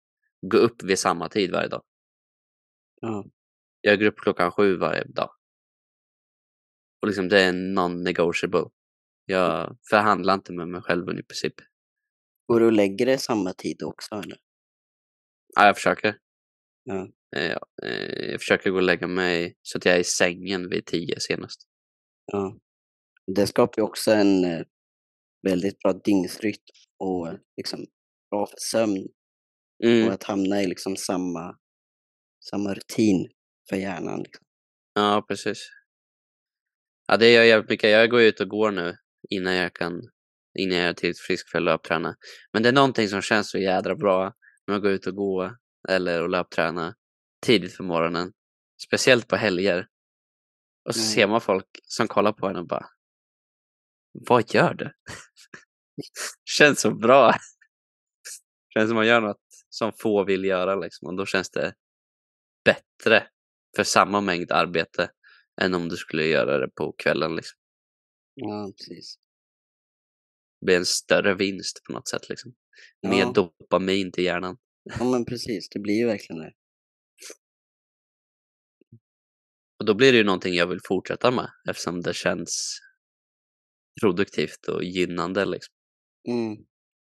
[0.40, 1.82] gå upp vid samma tid varje dag.
[3.00, 3.24] Ja.
[3.86, 5.30] Jag går upp klockan sju varje dag.
[7.02, 8.70] Och liksom det är non-negotiable.
[9.24, 11.54] Jag förhandlar inte med mig själv i princip.
[12.46, 14.38] Går du och lägger dig samma tid också eller?
[15.54, 16.18] Ja, jag försöker.
[16.84, 17.08] Ja.
[17.36, 20.68] Eh, Ja, eh, jag försöker gå och lägga mig så att jag är i sängen
[20.68, 21.62] vid tio senast.
[22.32, 22.58] Ja.
[23.26, 24.66] Det skapar ju också en eh,
[25.42, 26.62] väldigt bra dygnsrytm
[26.98, 27.86] och liksom
[28.30, 29.08] bra för sömn
[29.78, 30.10] och Mm.
[30.12, 31.58] att hamna i liksom samma,
[32.50, 33.28] samma rutin
[33.68, 34.22] för hjärnan.
[34.22, 34.44] Liksom.
[34.94, 35.68] Ja, precis.
[37.06, 37.90] Ja, det gör jag jävligt mycket.
[37.90, 38.96] Jag går ut och går nu
[39.30, 40.00] innan jag kan
[40.58, 42.16] innan jag är tillräckligt frisk för att löpträna.
[42.52, 44.32] Men det är någonting som känns så jädra bra
[44.66, 45.56] med att gå ut och gå
[45.88, 46.94] eller att löpträna
[47.46, 48.32] tidigt på morgonen.
[48.86, 49.88] Speciellt på helger.
[50.88, 51.10] Och så Mm.
[51.14, 52.86] ser man folk som kollar på en och bara
[54.12, 54.92] Vad gör du?
[56.44, 57.34] känns så bra.
[58.74, 61.08] känns som man gör något som få vill göra liksom.
[61.08, 61.74] Och då känns det
[62.64, 63.28] bättre
[63.76, 65.10] för samma mängd arbete
[65.60, 67.36] än om du skulle göra det på kvällen.
[67.36, 67.58] Liksom.
[68.34, 69.18] Ja, precis.
[70.60, 72.28] Det blir en större vinst på något sätt.
[72.28, 72.54] Liksom.
[73.02, 73.32] Mer Ja.
[73.32, 74.56] dopamin till hjärnan.
[74.98, 75.68] Ja, men precis.
[75.68, 76.52] Det blir ju verkligen det.
[79.78, 82.78] Och då blir det ju någonting jag vill fortsätta med eftersom det känns
[84.00, 85.44] produktivt och gynnande.
[85.44, 85.74] Liksom.
[86.28, 86.64] Mm.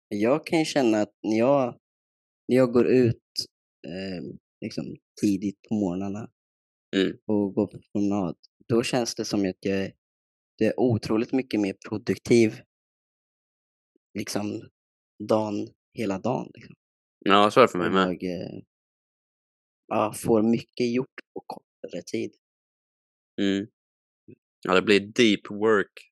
[0.07, 1.79] Jag kan ju känna att när jag,
[2.47, 3.23] när jag går ut
[3.87, 4.23] eh,
[4.61, 4.85] liksom
[5.21, 6.29] tidigt på morgnarna
[6.95, 7.17] Mm.
[7.25, 8.35] och går på promenad,
[8.67, 9.93] då känns det som att jag är,
[10.57, 12.61] det är otroligt mycket mer produktiv
[14.13, 14.69] liksom
[15.29, 16.51] dagen, hela dagen.
[16.53, 16.75] Liksom.
[17.19, 18.17] Ja, så är det för mig med.
[18.21, 18.61] jag eh,
[19.87, 22.31] ja, får mycket gjort på kortare tid.
[23.41, 23.67] Mm.
[24.61, 26.11] Ja, det blir deep work,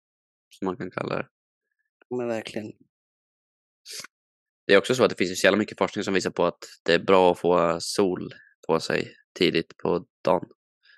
[0.50, 1.28] som man kan kalla det.
[2.10, 2.72] Men verkligen.
[4.68, 6.60] Det är också så att det finns så jävla mycket forskning som visar på att
[6.84, 8.34] det är bra att få sol
[8.68, 10.50] på sig tidigt på dagen.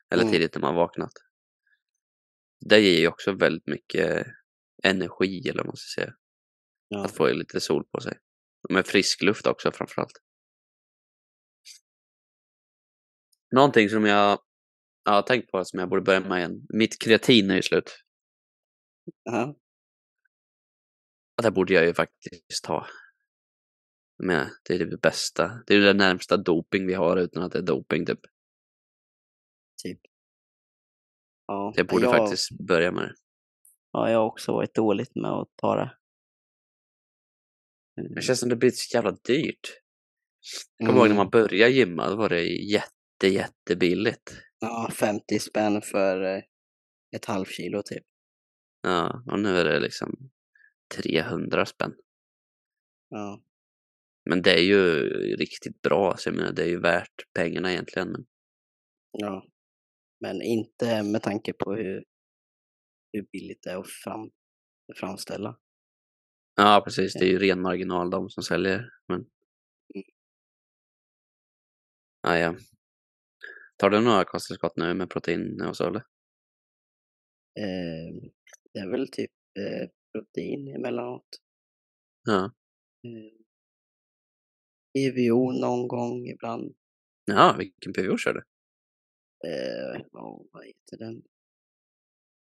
[0.09, 0.33] Eller Mm.
[0.33, 1.11] tidigt när man vaknat.
[2.59, 4.27] Det ger ju också väldigt mycket
[4.83, 6.13] energi, eller vad man ska säga.
[6.87, 7.05] Ja.
[7.05, 8.17] Att få lite sol på sig.
[8.69, 10.21] Med frisk luft också framförallt.
[13.51, 14.39] Någonting som jag,
[15.03, 16.65] jag har tänkt på som jag borde börja med igen.
[16.69, 18.03] Mitt kreatin är ju slut.
[21.37, 22.87] Och det borde jag ju faktiskt ha.
[24.23, 25.63] Menar, det är det bästa.
[25.67, 28.05] Det är det närmsta doping vi har utan att det är doping.
[28.05, 28.19] Typ.
[31.47, 33.15] Ja, Jag borde jag, faktiskt börja med det.
[33.91, 35.97] Ja, jag har också varit dåligt med att ta det.
[38.15, 39.69] Det känns som det blir så jävla dyrt.
[40.77, 41.17] Jag kommer ihåg när Mm.
[41.17, 44.37] man började gymma, då var det jätte, jättebilligt.
[44.59, 46.43] Ja, 50 spänn för eh,
[47.15, 48.03] ett halvkilo typ.
[48.81, 50.29] Ja, och nu är det liksom
[50.95, 51.93] 300 spänn.
[53.09, 53.41] Ja,
[54.29, 55.03] Men det är ju
[55.35, 58.11] riktigt bra, så jag menar det är ju värt pengarna egentligen.
[58.11, 58.25] Men
[59.11, 59.45] ja.
[60.19, 62.05] Men inte med tanke på hur,
[63.13, 64.31] hur billigt det är att fram,
[64.95, 65.59] framställa.
[66.55, 68.89] ja, precis, det är ju ren marginal de som säljer.
[69.07, 69.25] Men...
[72.21, 72.55] Ja, ja.
[73.77, 76.03] Tar du några kosttillskott nu med protein och så eller?
[77.59, 78.29] Eh,
[78.73, 81.27] det är väl typ eh, protein emellanåt.
[82.23, 82.51] Ja.
[83.03, 83.37] Eh,
[84.93, 86.75] EVO någon gång ibland.
[87.25, 88.43] Ja, vilken PVO kör du?
[89.45, 91.23] Eh, oh, vad heter den?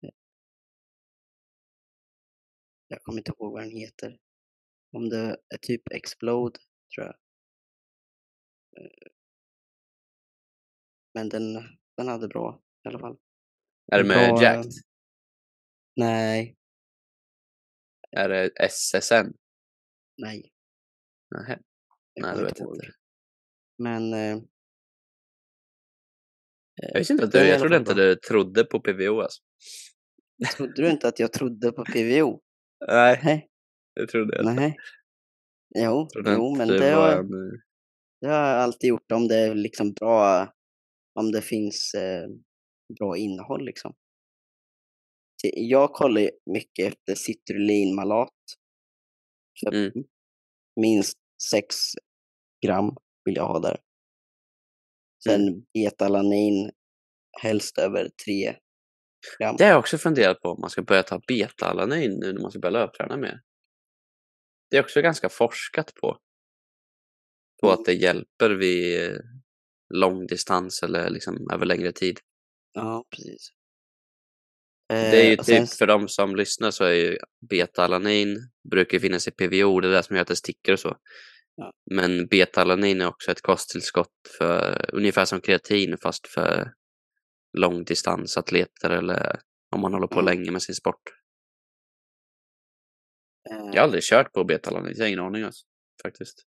[0.02, 0.10] Eh,
[2.88, 4.18] Jag kommer inte ihåg vad den heter.
[4.92, 6.60] Om det är typ Explode,
[6.94, 7.16] tror jag.
[8.84, 9.08] Eh,
[11.14, 11.54] Men den,
[11.96, 13.18] den hade bra i alla fall.
[13.92, 14.72] Är det med Bra, Jacked?
[15.96, 16.56] Nej,
[18.10, 19.32] Är det SSN?
[20.16, 20.52] nej.
[21.30, 21.60] Nähä.
[22.14, 22.74] Jag Nej, vet jag ihåg.
[22.74, 22.92] inte.
[23.78, 24.12] Men...
[24.12, 24.42] Eh,
[26.76, 29.42] Jag visste inte att du, jag trodde inte du trodde på PVO alltså.
[30.56, 32.40] Trodde du inte att jag trodde på PVO?
[32.88, 33.48] Nej, Nej.
[34.00, 34.60] det trodde jag inte.
[34.60, 34.76] Nej.
[35.78, 37.24] Jo, Trodde jo men det det var har, en...
[37.26, 37.52] eh,
[38.20, 40.52] det har jag alltid gjort om det är liksom bra,
[41.20, 42.28] om det finns eh,
[42.98, 43.94] bra innehåll liksom.
[45.52, 48.30] Jag kollar mycket efter citrulinmalat.
[49.60, 49.92] För Mm.
[50.80, 51.18] Minst
[51.50, 51.76] 6
[52.66, 53.76] gram vill jag ha där.
[55.24, 55.64] Sen Mm.
[55.74, 56.70] betalanin
[57.42, 58.56] helst över 3
[59.38, 59.56] gram.
[59.58, 62.50] Det har jag också funderat på om man ska börja ta beta-alanin nu när man
[62.50, 63.40] ska börja löpträna mer.
[64.70, 66.18] Det är också ganska forskat på.
[67.60, 67.78] På Mm.
[67.80, 69.16] att det hjälper vid eh,
[69.94, 72.20] långdistans eller liksom över längre tid.
[72.72, 73.48] Ja, precis.
[74.88, 77.18] Det är ju Eh, och typ, sen- för de som lyssnar så är ju
[77.50, 78.36] beta-alanin
[78.70, 80.96] brukar ju finnas i PVO, det är det som gör att det sticker och så.
[81.56, 81.72] Ja.
[81.90, 86.72] Men beta-alanin är också ett kosttillskott för ungefär som kreatin fast för
[87.58, 89.40] långdistansatleter eller
[89.74, 90.24] om man håller på Mm.
[90.24, 91.02] länge med sin sport.
[93.50, 95.66] eh, Jag har aldrig kört på betalanin, jag har ingen aning alltså,
[96.02, 96.46] faktiskt.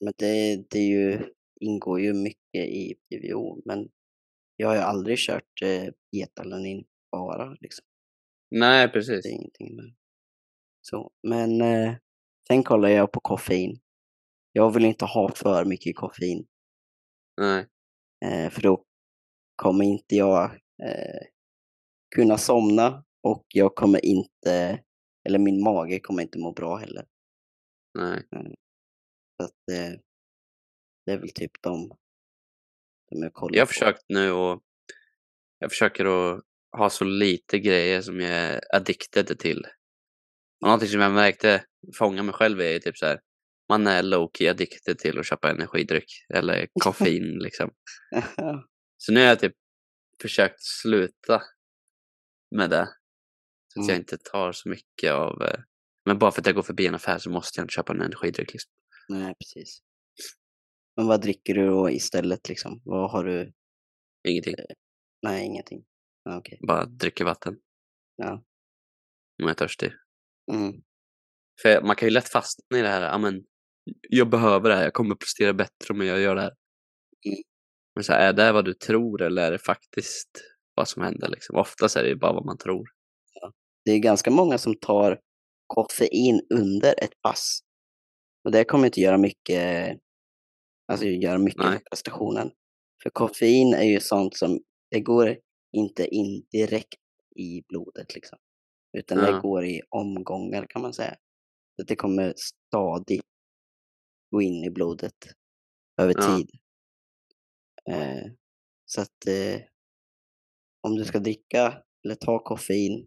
[0.00, 3.88] Men det, det är ju, ingår ju mycket i PVO, men
[4.56, 7.56] jag har ju aldrig kört eh, betalanin bara.
[7.60, 7.84] Liksom.
[8.50, 9.22] Nej, precis.
[9.22, 9.94] Det är ingenting med
[10.80, 11.12] så.
[11.22, 11.94] Men eh,
[12.48, 13.80] sen kollar jag på koffein.
[14.52, 16.46] Jag vill inte ha för mycket koffein,
[17.40, 17.66] Nej.
[18.24, 18.84] eh, för då
[19.56, 20.44] kommer inte jag
[20.84, 21.26] eh,
[22.16, 24.80] kunna somna och jag kommer inte,
[25.28, 27.06] eller min mage kommer inte må bra heller.
[27.98, 28.22] Nej.
[29.36, 30.00] Så att, eh,
[31.06, 31.88] det är väl typ de,
[33.10, 33.72] de jag kollar Jag har på.
[33.72, 34.62] försökt nu och
[35.58, 36.42] jag försöker att
[36.78, 39.66] ha så lite grejer som jag är addicted till.
[40.60, 41.64] Och någonting som jag märkte
[41.94, 43.20] fånga mig själv är ju typ så här.
[43.68, 47.70] Man är low-key addicted till att köpa energidryck eller koffein liksom.
[48.96, 49.54] Så nu har jag typ
[50.22, 51.42] försökt sluta
[52.56, 52.88] med det.
[53.74, 54.00] Så att jag Mm.
[54.00, 55.42] inte tar så mycket av...
[55.42, 55.60] eh,
[56.04, 58.00] Men bara för att jag går förbi en affär så måste jag inte köpa en
[58.00, 58.72] energidryck liksom.
[59.08, 59.78] Nej, precis.
[60.96, 62.80] Men vad dricker du då istället liksom?
[62.84, 63.52] Vad har du?
[64.28, 64.54] Ingenting.
[65.22, 65.84] Nej, ingenting.
[66.24, 66.58] Ja, Okej.
[66.66, 67.58] Bara dricker vatten
[68.16, 68.32] Ja.
[68.32, 68.42] om
[69.36, 69.92] jag är törstig.
[70.52, 70.72] Mm.
[71.62, 73.44] För man kan ju lätt fastna i det här, men
[74.08, 76.54] jag behöver det här, jag kommer prestera bättre om jag gör det här.
[77.26, 77.38] Mm.
[77.94, 80.30] Men så här, är det vad du tror eller är det faktiskt
[80.74, 81.56] vad som händer liksom?
[81.56, 82.86] Oftast är det ju bara vad man tror.
[83.84, 85.20] Det är ganska många som tar
[85.66, 87.58] koffein under ett pass.
[88.44, 89.98] Och det kommer inte göra mycket,
[90.92, 91.72] alltså göra mycket Nej.
[91.72, 92.50] för prestationen.
[93.02, 95.36] För koffein är ju sånt som, det går
[95.72, 97.00] inte in direkt
[97.36, 98.38] i blodet liksom.
[98.98, 99.40] Utan det Ja.
[99.40, 101.16] går i omgångar kan man säga.
[101.86, 103.24] Det kommer stadigt
[104.30, 105.14] gå in i blodet
[106.00, 106.36] över Ja.
[106.36, 106.50] tid.
[107.90, 108.32] Eh,
[108.84, 109.60] så att eh,
[110.80, 113.06] om du ska dricka eller ta koffein,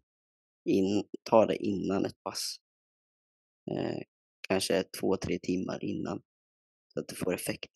[0.66, 2.56] in, ta det innan ett pass.
[3.72, 4.02] Eh,
[4.48, 6.22] kanske två, tre timmar innan.
[6.94, 7.72] Så att det får effekt.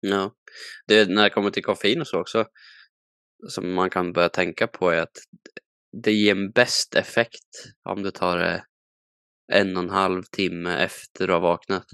[0.00, 0.34] Ja.
[0.86, 2.46] Det, när det kommer till koffein och så också,
[3.48, 5.16] som man kan börja tänka på är att
[6.02, 7.48] det ger en bäst effekt
[7.82, 8.64] om du tar det
[9.52, 11.86] en och en halv timme efter du har vaknat.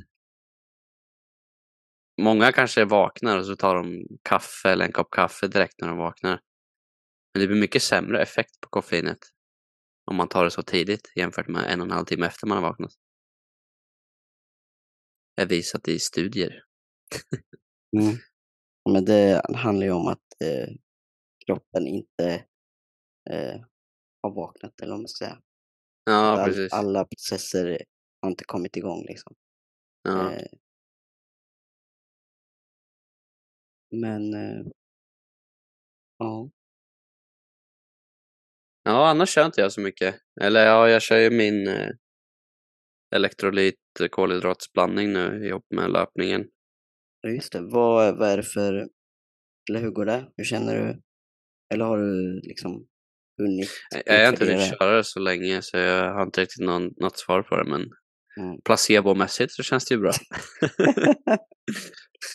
[2.20, 5.98] Många kanske vaknar och så tar de kaffe eller en kopp kaffe direkt när de
[5.98, 6.40] vaknar.
[7.34, 9.18] Men det blir mycket sämre effekt på koffeinet
[10.04, 12.56] om man tar det så tidigt jämfört med en och en halv timme efter man
[12.56, 12.92] har vaknat.
[15.36, 16.64] Det är visat i studier.
[17.96, 18.16] Mm.
[18.90, 20.74] Men det handlar ju om att eh,
[21.46, 22.46] kroppen inte
[23.30, 23.60] eh,
[24.22, 25.42] har vaknat, eller om man ska säga.
[26.04, 26.72] Ja, All, precis.
[26.72, 27.82] alla processer
[28.22, 29.34] har inte kommit igång liksom.
[30.02, 30.32] Ja.
[30.32, 30.46] Eh,
[33.90, 34.66] men eh,
[36.18, 36.50] ja,
[38.84, 40.14] Ja, annars kör inte jag så mycket.
[40.40, 41.88] Eller ja, jag kör ju min eh,
[43.14, 46.48] elektrolyt eh, kolhydratsblandning nu ihop med löpningen.
[47.20, 47.60] ja, just det.
[47.60, 48.88] Vad, vad är det för,
[49.70, 50.32] eller hur går det?
[50.36, 51.00] Hur känner du?
[51.74, 52.86] Eller har du liksom
[53.42, 53.70] hunnit
[54.06, 57.18] Jag har inte hunnit köra det så länge så jag har inte riktigt någon, något
[57.18, 57.90] svar på det men
[58.40, 58.60] Mm.
[58.64, 60.12] placebomässigt så känns det ju bra.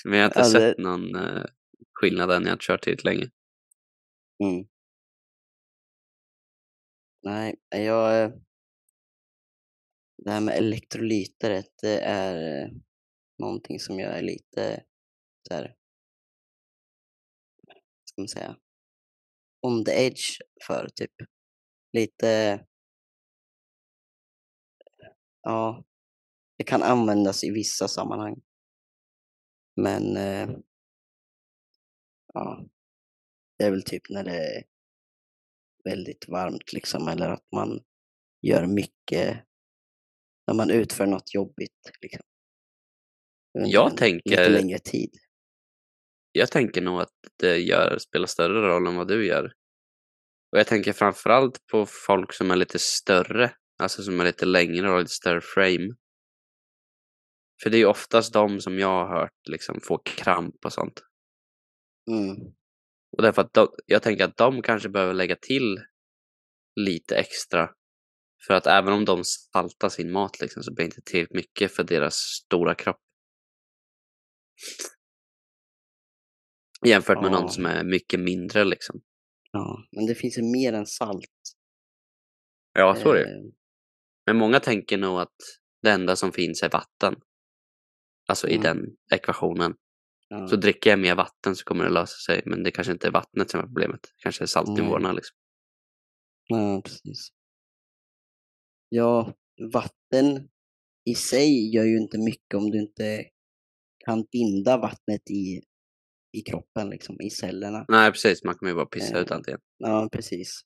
[0.05, 1.43] men jag har inte Ja, det- sett någon eh,
[1.93, 3.29] skillnad än jag har kört tillräckligt länge.
[4.43, 4.67] Mm.
[7.23, 8.23] Nej, jag...
[8.23, 8.31] eh,
[10.17, 12.69] Det här med elektrolyter, det är eh,
[13.39, 14.83] någonting som jag är lite
[15.47, 15.75] så här,
[18.05, 18.55] ska man säga,
[19.67, 20.37] on the edge
[20.67, 21.11] för, typ.
[21.93, 22.65] Lite...
[25.41, 25.83] Ja,
[26.57, 28.41] det kan användas i vissa sammanhang.
[29.75, 30.17] Men...
[30.17, 30.49] eh,
[32.33, 32.65] Ja,
[33.57, 34.63] det är väl typ när det är
[35.83, 37.83] väldigt varmt liksom, eller att man
[38.41, 39.45] gör mycket,
[40.47, 41.91] när man utför något jobbigt.
[42.01, 42.21] Liksom.
[43.51, 45.11] Jag en tänker- Lite längre tid.
[46.31, 49.53] Jag tänker nog att det gör, spelar större roll än vad du gör.
[50.51, 54.87] Och jag tänker framförallt på folk som är lite större, alltså som är lite längre
[54.87, 55.95] och har lite större frame.
[57.63, 61.03] För det är ju oftast de som jag har hört liksom få kramp och sånt.
[62.11, 62.35] Mm.
[63.17, 65.79] Och därför att de, jag tänker att de kanske behöver lägga till
[66.75, 67.69] lite extra.
[68.47, 71.71] För att även om de saltar sin mat liksom, så blir det inte tillräckligt mycket
[71.71, 73.01] för deras stora kropp.
[76.85, 77.39] Jämfört med Ja.
[77.39, 79.01] någon som är mycket mindre liksom.
[79.57, 81.25] Ja, men det finns ju mer än salt.
[82.73, 83.31] Ja, så är det.
[83.35, 83.41] Eh,
[84.25, 85.35] Men många tänker nog att
[85.81, 87.15] det enda som finns är vatten.
[88.27, 88.63] Alltså i Mm.
[88.63, 89.75] den ekvationen.
[90.29, 90.47] ja.
[90.47, 92.41] Så dricker jag mer vatten så kommer det lösa sig.
[92.45, 94.01] Men det kanske inte är vattnet som är problemet.
[94.01, 95.37] Det kanske är saltnivåerna liksom.
[96.47, 97.29] Ja, precis.
[98.89, 99.33] Ja,
[99.73, 100.49] vatten
[101.05, 103.25] i sig gör ju inte mycket om du inte
[104.05, 105.61] kan binda vattnet i,
[106.31, 107.85] i kroppen, liksom, i cellerna.
[107.87, 108.43] Nej, precis.
[108.43, 109.21] Man kommer ju bara pissa Eh.
[109.21, 109.59] ut allt igen.
[109.77, 110.61] Ja, precis.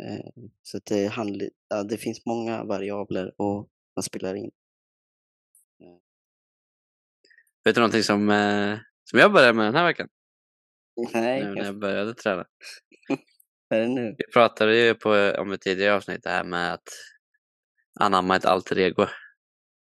[0.00, 4.50] Eh, Så det, handl- ja, det finns många variabler och man spelar in.
[7.64, 8.78] Vet du någonting som, eh,
[9.10, 10.08] som jag började med den här veckan?
[11.14, 12.46] Nej, Nu när jag jag började träna.
[13.70, 14.14] är det nu?
[14.18, 16.88] Vi pratade ju på, om ett tidigare avsnitt det här med att
[18.00, 19.06] anamma ett alter ego.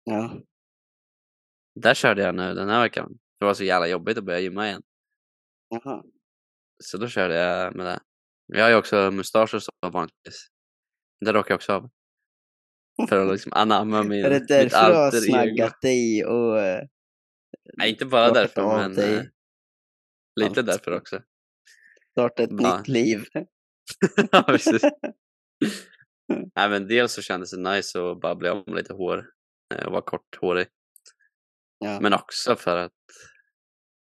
[0.05, 0.41] Ja,
[1.75, 3.19] Där körde jag nu den här veckan.
[3.43, 4.83] Det var så jävla jobbigt att börja gymma igen.
[5.69, 6.03] jaha.
[6.85, 8.01] Så då körde jag med det.
[8.47, 10.47] Jag har ju också mustasch och så vanligtvis.
[11.21, 11.91] Det råkar jag också av.
[13.09, 16.87] För att liksom anamma min, Är det därför du har snaggat dig och eh,
[17.77, 19.23] Nej, inte bara därför, men dig eh,
[20.41, 20.67] lite allt?
[20.67, 21.23] därför också.
[22.11, 22.79] startat ett Va?
[22.79, 23.25] nytt liv?
[24.33, 24.83] ja, precis.
[26.55, 29.31] Nej, men dels så kändes det nice att bara bli av med lite hår
[29.75, 30.67] eh, och vara korthårig.
[31.79, 32.01] Ja.
[32.01, 32.93] Men också för att,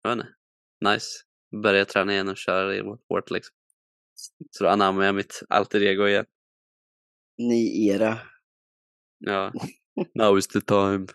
[0.09, 0.35] jag vet inte,
[0.95, 1.09] nice.
[1.63, 3.55] Börja träna igen och köra det hårt liksom.
[4.51, 6.27] Så då anammar jag mitt alter ego igen.
[7.39, 8.19] Ny era.
[9.19, 9.53] Ja,
[10.15, 11.07] now is the time.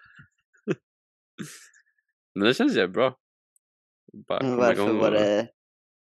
[2.35, 3.19] Men det känns ju bra.
[4.27, 5.49] Varför var, det,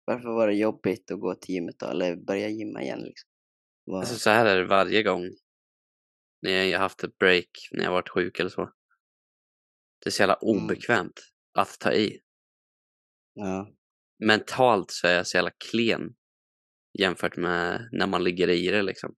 [0.06, 1.86] varför var det jobbigt att gå till gymmet då?
[1.86, 3.30] Eller börja gymma igen liksom?
[3.86, 5.24] Vad- Alltså, så här är det varje gång.
[6.42, 8.72] När jag har haft ett break, när jag har varit sjuk eller så.
[10.04, 10.64] Det är så jävla Mm.
[10.64, 11.20] obekvämt
[11.54, 12.22] att ta i.
[13.36, 13.72] ja.
[14.20, 16.16] Mentalt så är jag så jävla klen.
[17.00, 19.16] jämfört med när man ligger i det liksom.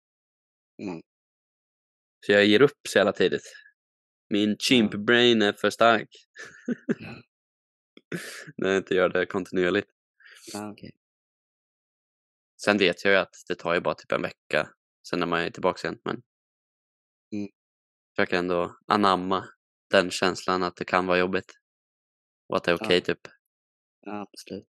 [0.81, 1.01] Mm.
[2.25, 3.53] Så jag ger upp så jävla tidigt.
[4.29, 6.09] Min chimp brain är för stark.
[8.57, 9.89] när jag inte gör det kontinuerligt.
[10.53, 10.91] Ja, okej.
[12.63, 14.69] Sen vet jag ju att det tar ju bara typ en vecka,
[15.09, 15.99] sen är man ju tillbaka igen.
[16.05, 16.21] Men
[17.33, 17.49] Mm.
[18.15, 19.45] försöker ändå anamma
[19.89, 21.51] den känslan att det kan vara jobbigt.
[22.49, 23.13] Och att det är okej Ja.
[23.13, 23.27] typ.
[24.07, 24.69] Ja, absolut.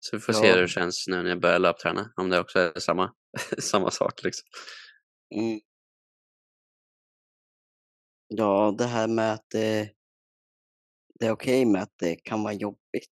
[0.00, 0.54] Så vi får se Ja.
[0.54, 2.12] hur det känns nu när jag börjar löpträna.
[2.16, 3.14] Om det också är samma,
[3.58, 4.48] samma sak liksom.
[5.34, 5.60] Mm.
[8.28, 9.94] Ja, det här med att det,
[11.14, 13.10] det är okej med att det kan vara jobbigt.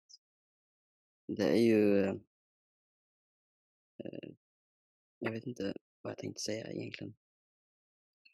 [1.27, 2.05] Det är ju...
[4.03, 4.29] Eh,
[5.19, 7.13] jag vet inte vad jag tänkte säga egentligen.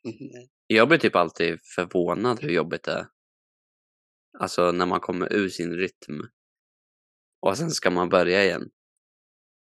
[0.68, 3.08] Jag blir typ alltid förvånad hur jobbigt det är.
[4.40, 6.22] Alltså när man kommer ur sin rytm.
[7.42, 8.70] Och sen ska man börja igen.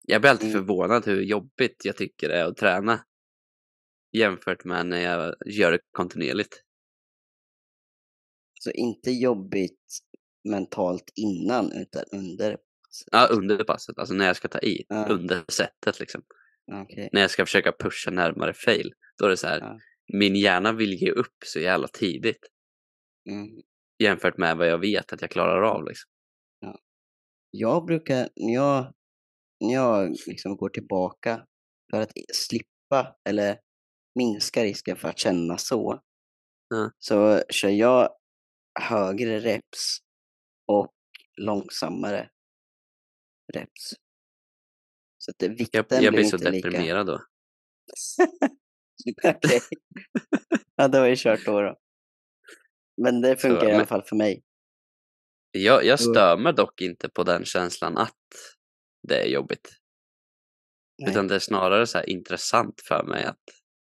[0.06, 0.60] Jag blir alltid Mm.
[0.60, 3.04] förvånad hur jobbigt jag tycker det är att träna.
[4.12, 6.62] Jämfört med när jag gör det kontinuerligt.
[8.60, 9.98] Så inte jobbigt
[10.48, 12.56] mentalt innan utan under.
[13.12, 13.98] Ja, under passet.
[13.98, 14.84] Alltså när jag ska ta i.
[14.88, 15.06] Ja.
[15.08, 16.22] Under sättet liksom.
[16.72, 17.08] Okej.
[17.12, 18.92] När jag ska försöka pusha närmare fail.
[19.18, 19.60] Då är det så här.
[19.60, 19.78] Ja.
[20.18, 22.46] Min hjärna vill ge upp så jävla tidigt.
[23.30, 23.62] Mm.
[24.02, 26.10] Jämfört med vad jag vet att jag klarar av liksom.
[27.50, 28.92] Jag brukar, när jag,
[29.60, 31.46] när jag liksom går tillbaka
[31.90, 33.58] för att slippa eller
[34.14, 36.00] minska risken för att känna så,
[36.68, 36.90] Ja.
[36.98, 38.08] så kör jag
[38.80, 39.98] högre reps
[40.66, 40.94] och
[41.36, 42.30] långsammare
[43.52, 43.94] reps.
[45.18, 46.68] Så att det, vikten Jag, jag blir så inte lika...
[46.68, 47.22] deprimerad då.
[49.24, 49.60] Okej.
[50.76, 51.60] ja, det var ju kört då.
[51.60, 51.76] då.
[53.02, 54.44] Men det funkar Så, i alla men- fall för mig.
[55.52, 58.16] Jag, jag stör mig dock inte på den känslan att
[59.08, 59.70] det är jobbigt.
[60.98, 61.10] Nej.
[61.10, 63.42] Utan det är snarare så intressant för mig att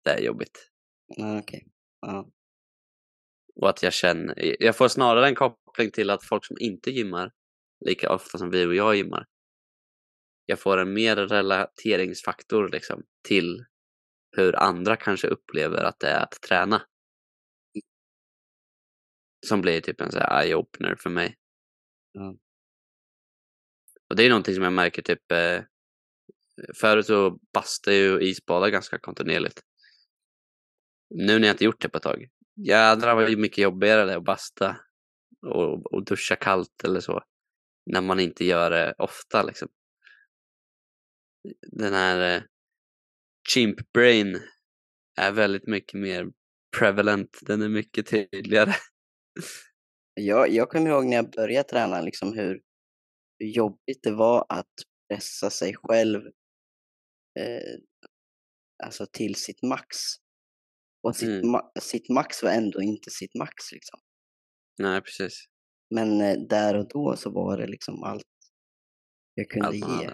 [0.03, 0.69] det är jobbigt.
[1.07, 1.67] Ja, okej.
[2.01, 2.29] Ja.
[3.55, 7.31] Och att jag känner, jag får snarare en koppling till att folk som inte gymmar
[7.85, 9.25] lika ofta som vi och jag gymmar.
[10.45, 13.65] Jag får en mer relateringsfaktor liksom till
[14.37, 16.81] hur andra kanske upplever att det är att träna.
[19.45, 21.35] Som blir typ en så här eye-opener för mig.
[22.11, 22.37] Ja.
[24.09, 25.61] Och det är någonting som jag märker typ eh,
[26.75, 29.61] Förut så bastade jag och isbadade ganska kontinuerligt.
[31.09, 32.27] Nu när jag inte gjort det på ett tag.
[32.55, 34.77] Jädrar vad mycket jobbigare det är att basta
[35.41, 37.23] och, och duscha kallt eller så.
[37.85, 39.67] När man inte gör det ofta liksom.
[41.71, 42.43] Den här eh,
[43.49, 44.41] chimp brain
[45.17, 46.27] är väldigt mycket mer
[46.77, 47.39] prevalent.
[47.41, 48.73] Den är mycket tydligare.
[50.13, 52.61] Jag, jag kommer ihåg när jag började träna liksom hur,
[53.39, 54.71] hur jobbigt det var att
[55.09, 56.21] pressa sig själv
[57.39, 57.79] eh,
[58.83, 59.97] alltså till sitt max.
[61.03, 61.55] Och sitt, Mm.
[61.55, 63.99] ma- sitt max var ändå inte sitt max liksom.
[64.79, 65.45] Nej, precis.
[65.95, 68.23] Men eh, där och då så var det liksom allt
[69.33, 70.05] jag kunde Allt ge.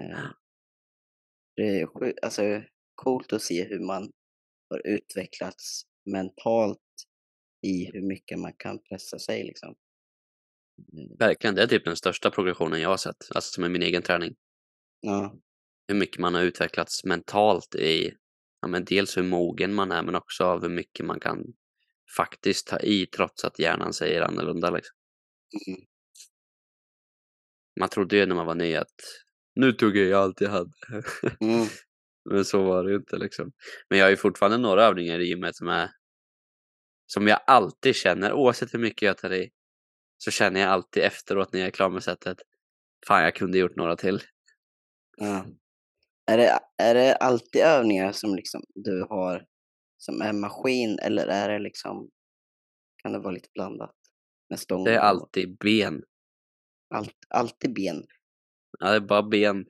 [0.00, 0.30] Eh,
[1.56, 2.42] det är alltså,
[2.94, 4.10] coolt att se hur man
[4.70, 6.78] har utvecklats mentalt
[7.62, 9.74] i hur mycket man kan pressa sig liksom.
[10.92, 13.28] Mm, Verkligen, det är typ den största progressionen jag har sett.
[13.34, 14.34] Alltså med min egen träning.
[15.00, 15.34] Ja,
[15.88, 18.12] hur mycket man har utvecklats mentalt i
[18.60, 21.44] ja, men dels hur mogen man är men också av hur mycket man kan
[22.16, 24.70] faktiskt ta i trots att hjärnan säger annorlunda.
[24.70, 24.96] Liksom.
[25.68, 25.80] Mm.
[27.80, 28.94] Man trodde ju när man var ny att
[29.54, 30.72] nu tog jag allt jag hade.
[31.40, 31.66] mm,
[32.30, 33.52] men så var det ju inte liksom.
[33.88, 35.90] Men jag har ju fortfarande några övningar i gymmet som är
[37.14, 39.50] som jag alltid känner oavsett hur mycket jag tar i
[40.18, 42.38] så känner jag alltid efteråt när jag är klar med sättet
[43.08, 44.20] fan jag kunde gjort några till.
[45.16, 45.46] ja.
[46.26, 49.44] Är, det, är det alltid övningar som liksom du har
[49.98, 52.10] som är maskin eller är det liksom
[53.02, 53.94] kan det vara lite blandat?
[54.50, 56.02] Med stång Det är alltid ben.
[56.94, 58.04] allt, alltid ben.
[58.78, 59.64] Ja, det är bara ben.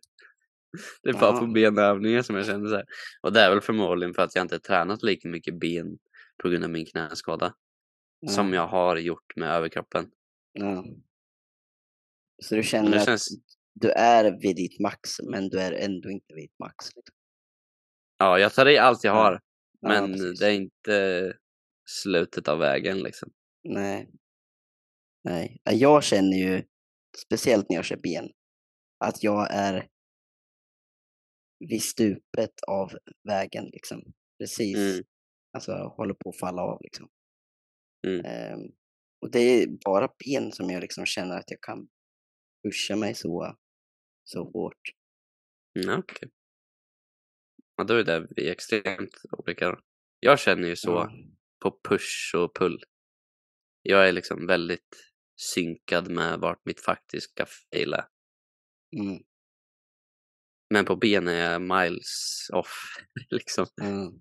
[1.03, 1.41] Det är bara Ja.
[1.41, 2.85] på benövningar som jag känner så här.
[3.23, 5.99] Och det är väl förmodligen för att jag inte tränat lika mycket ben
[6.43, 7.55] på grund av min knäskada.
[8.21, 10.11] Ja, Som jag har gjort med överkroppen.
[10.53, 10.85] Ja.
[12.43, 13.29] Så du känner att känns,
[13.75, 16.87] du är vid ditt max men du är ändå inte vid ditt max?
[16.97, 17.15] Liksom.
[18.19, 19.23] ja, jag tar i allt jag Ja.
[19.23, 19.41] har.
[19.81, 21.37] Ja, Men det är inte
[21.91, 23.31] slutet av vägen liksom.
[23.69, 24.11] Nej.
[25.25, 25.61] Nej.
[25.65, 26.65] Ja, Jag känner ju,
[27.27, 28.31] speciellt när jag kör ben,
[29.05, 29.89] att jag är
[31.69, 32.93] vid stupet av
[33.29, 34.03] vägen liksom.
[34.39, 34.77] Precis.
[34.77, 35.05] Mm.
[35.53, 37.09] Alltså håller på att falla av liksom.
[38.07, 38.25] Mm.
[38.25, 38.61] Ehm,
[39.21, 41.89] och det är bara ben som jag liksom känner att jag kan
[42.65, 43.57] pusha mig så
[44.25, 44.81] så hårt.
[45.85, 46.31] Mm, okej.
[47.77, 49.79] Ja, då är det vi är extremt olika.
[50.21, 51.13] Jag känner ju så Ja.
[51.63, 52.83] på push och pull.
[53.83, 58.05] Jag är liksom väldigt synkad med vart mitt faktiska fail är.
[58.97, 59.23] Mm.
[60.71, 62.97] Men på ben är jag miles off.
[63.31, 63.67] liksom.
[63.75, 64.13] Ja.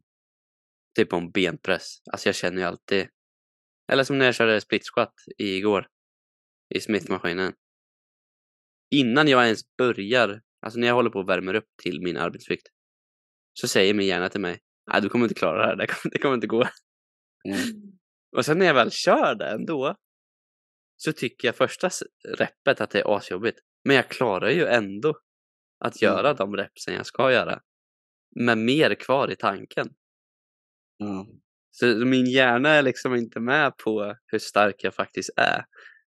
[0.95, 2.01] Typ på en benpress.
[2.11, 3.07] Alltså jag känner ju alltid.
[3.91, 5.87] Eller som när jag körde split squat igår.
[6.75, 7.53] I Smith-maskinen.
[8.91, 12.67] Innan jag ens börjar, alltså när jag håller på och värmer upp till min arbetsvikt.
[13.53, 14.59] Så säger min hjärna till mig.
[14.91, 15.75] Nej, du kommer inte klara det här.
[15.75, 16.63] Det kommer, det kommer inte gå.
[17.47, 17.59] Mm.
[18.37, 19.95] Och sen när jag väl kör det ändå.
[20.97, 21.89] Så tycker jag första
[22.37, 23.59] reppet att det är asjobbigt.
[23.83, 25.09] Men jag klarar ju ändå
[25.79, 26.13] att Mm.
[26.13, 27.61] göra de repsen jag ska göra.
[28.35, 29.89] Med mer kvar i tanken.
[31.02, 31.28] Ja.
[31.72, 35.66] Så min hjärna är liksom inte med på hur stark jag faktiskt är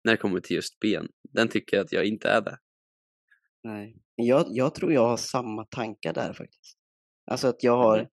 [0.03, 1.07] när det kommer till just ben.
[1.29, 2.57] Den tycker att jag inte är det.
[3.63, 3.97] Nej.
[4.15, 6.77] Jag, jag tror jag har samma tankar där faktiskt.
[7.31, 8.07] Alltså att jag har, Mhm.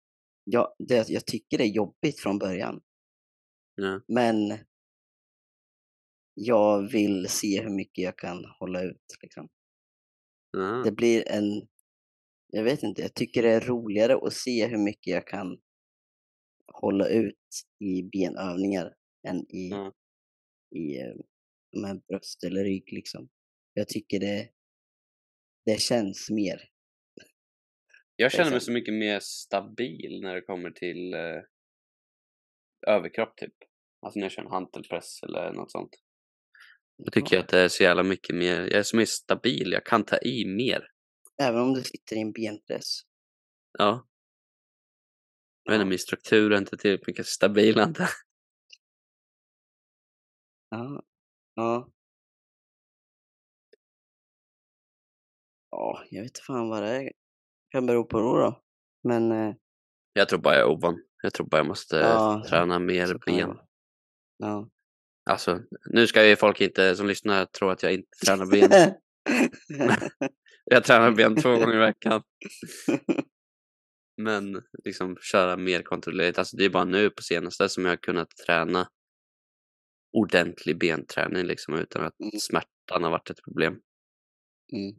[0.44, 2.80] jag, det, jag tycker det är jobbigt från början.
[3.74, 4.00] Ja.
[4.08, 4.58] Men
[6.34, 9.04] jag vill se hur mycket jag kan hålla ut.
[9.22, 9.48] Liksom.
[10.50, 10.82] Ja.
[10.84, 11.68] Det blir en,
[12.46, 15.58] jag vet inte, jag tycker det är roligare att se hur mycket jag kan
[16.80, 17.34] hålla ut
[17.84, 18.94] i benövningar
[19.28, 19.92] än i, Ja.
[20.76, 21.14] i eh,
[21.82, 22.92] med bröst eller rygg.
[22.92, 23.28] Liksom.
[23.74, 24.48] Jag tycker det,
[25.66, 26.60] det känns mer.
[28.16, 31.42] Jag känner mig så mycket mer stabil när det kommer till eh,
[32.86, 33.54] överkropp typ.
[34.06, 35.90] Alltså när jag kör en hantelpress eller något sånt.
[37.12, 39.86] Tycker jag att det är så jävla mycket mer, jag är så mer stabil, jag
[39.86, 40.88] kan ta i mer.
[41.42, 43.00] Även om du sitter i en benpress.
[43.78, 44.06] Ja.
[45.66, 47.96] Jag vet inte, min struktur är inte tillräckligt mycket stabil jag.
[50.70, 51.02] Ja.
[51.54, 51.88] Ja.
[55.70, 57.12] Ja, jag vet inte fan vad det är.
[57.70, 58.38] kan bero på då.
[58.38, 58.62] då.
[59.02, 59.54] Men eh,
[60.12, 61.02] Jag tror bara jag är ovan.
[61.22, 63.58] Jag tror bara jag måste Ja, träna mer ben.
[64.36, 64.68] ja.
[65.30, 68.70] Alltså, nu ska ju folk inte som lyssnar tro att jag inte tränar ben.
[70.64, 72.22] Jag tränar ben två gånger i veckan.
[74.16, 76.38] Men liksom köra mer kontrollerat.
[76.38, 78.88] Alltså det är bara nu på senaste som jag har kunnat träna
[80.12, 82.30] ordentlig benträning liksom utan att Mm.
[82.40, 83.72] smärtan har varit ett problem.
[84.72, 84.94] mm.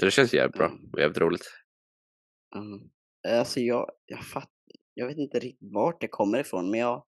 [0.00, 0.90] Så det känns jävligt bra Mm.
[0.92, 1.46] och jävligt roligt.
[2.56, 2.90] Mm.
[3.28, 4.52] Alltså jag, jag fatt,
[4.94, 7.06] jag vet inte riktigt vart det kommer ifrån, men jag,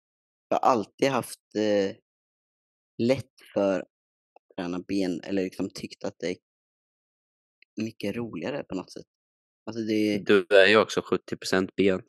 [0.49, 1.97] jag har alltid haft eh,
[2.99, 3.89] lätt för att
[4.57, 6.37] träna ben, eller liksom tyckt att det är
[7.83, 9.07] mycket roligare på något sätt.
[9.65, 12.03] Alltså det, Du är ju också 70% ben.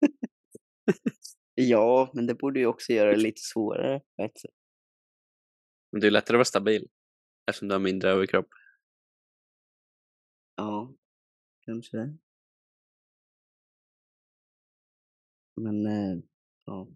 [1.54, 4.50] ja, men det borde ju också göra det lite svårare på ett sätt.
[5.92, 6.88] Men det är lättare att vara stabil
[7.46, 8.48] eftersom du har mindre överkropp.
[10.56, 10.94] Ja,
[11.60, 12.16] kanske det.
[15.56, 16.18] Men, eh,
[16.64, 16.88] ja.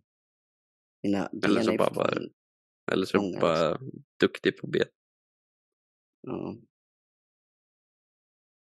[1.02, 2.30] Mina ben Eller så bara fortfarande-
[2.92, 3.78] Eller så är du bara
[4.20, 4.86] duktig på ben.
[6.20, 6.56] Ja.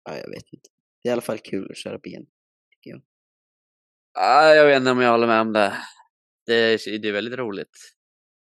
[0.09, 0.69] Ja, jag vet inte.
[1.03, 2.27] Det är i alla fall kul att köra ben.
[4.15, 5.77] Ah, jag vet inte om jag håller med om det.
[6.47, 7.79] Det är, det är väldigt roligt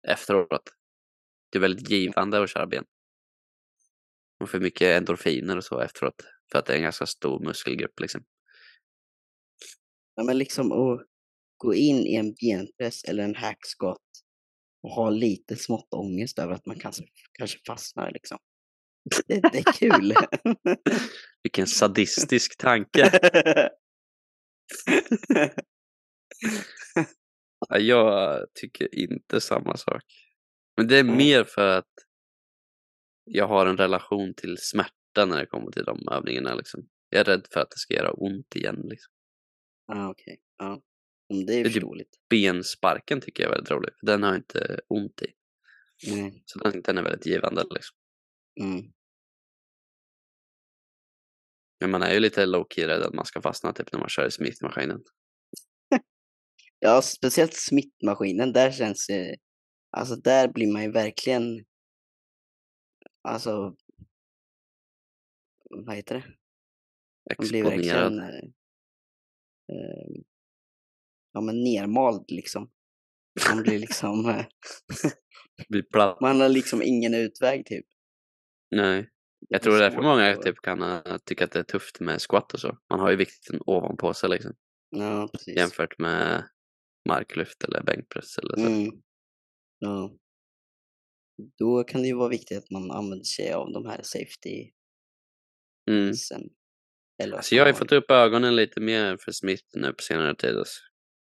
[0.07, 0.69] efteråt.
[1.51, 2.85] Det är väldigt givande att köra ben.
[4.39, 6.23] Man får mycket endorfiner och så efteråt.
[6.51, 8.23] För att det är en ganska stor muskelgrupp liksom.
[10.15, 11.05] Ja, men liksom att
[11.57, 14.07] gå in i en benpress eller en hackskott
[14.83, 18.37] och ha lite smått ångest över att man kanske, kanske fastnar liksom.
[19.27, 20.13] Det, är kul.
[21.43, 23.19] Vilken sadistisk tanke.
[27.69, 30.03] Ja, Jag tycker inte samma sak.
[30.77, 31.91] Men det är mer för att
[33.23, 36.55] jag har en relation till smärta när det kommer till de övningarna.
[36.55, 36.87] Liksom.
[37.09, 38.81] Jag är rädd för att det ska göra ont igen.
[38.89, 39.13] Liksom.
[39.91, 40.13] ah.
[40.57, 40.81] Ja.
[41.33, 42.09] Mm, det är typ- förståeligt.
[42.29, 43.91] Bensparken tycker jag är väldigt rolig.
[44.01, 45.27] Den har jag inte ont i.
[46.11, 46.43] Nej.
[46.45, 47.63] Så den, den är väldigt givande.
[47.69, 47.97] Liksom.
[48.61, 48.91] Mm.
[51.79, 54.27] Men man är ju lite low-key rädd att man ska fastna typ när man kör
[54.27, 55.03] i Smith-maskinen.
[56.81, 59.35] Ja, speciellt smittmaskinen, där känns det...
[59.97, 61.65] Alltså där blir man ju verkligen...
[63.21, 63.75] Alltså...
[65.69, 66.23] Vad heter det?
[67.37, 68.13] Man blir Exponerad.
[68.13, 68.19] verkligen...
[68.19, 68.49] Eh,
[69.75, 70.21] eh,
[71.31, 72.71] ja, men nermald liksom.
[73.49, 74.29] Man blir liksom...
[74.29, 74.45] Eh,
[76.21, 77.85] man har liksom ingen utväg typ.
[78.71, 79.09] Nej.
[79.49, 81.63] Jag Det tror det är därför många att- typ kan uh, tycka att det är
[81.63, 82.77] tufft med squat och så.
[82.89, 84.53] Man har ju vikten ovanpå sig liksom.
[84.89, 85.55] Ja, precis.
[85.57, 86.49] Jämfört med
[87.09, 88.61] marklyft eller bänkpress eller så.
[88.67, 89.01] Mm.
[89.79, 90.15] Ja.
[91.57, 94.71] Då kan det ju vara viktigt att man använder sig av de här safety
[95.89, 96.13] Mm.
[96.13, 96.41] sen.
[97.23, 100.35] Eller Alltså jag har ju fått upp ögonen lite mer för Smith nu på senare
[100.35, 100.57] tid.
[100.57, 100.79] Alltså.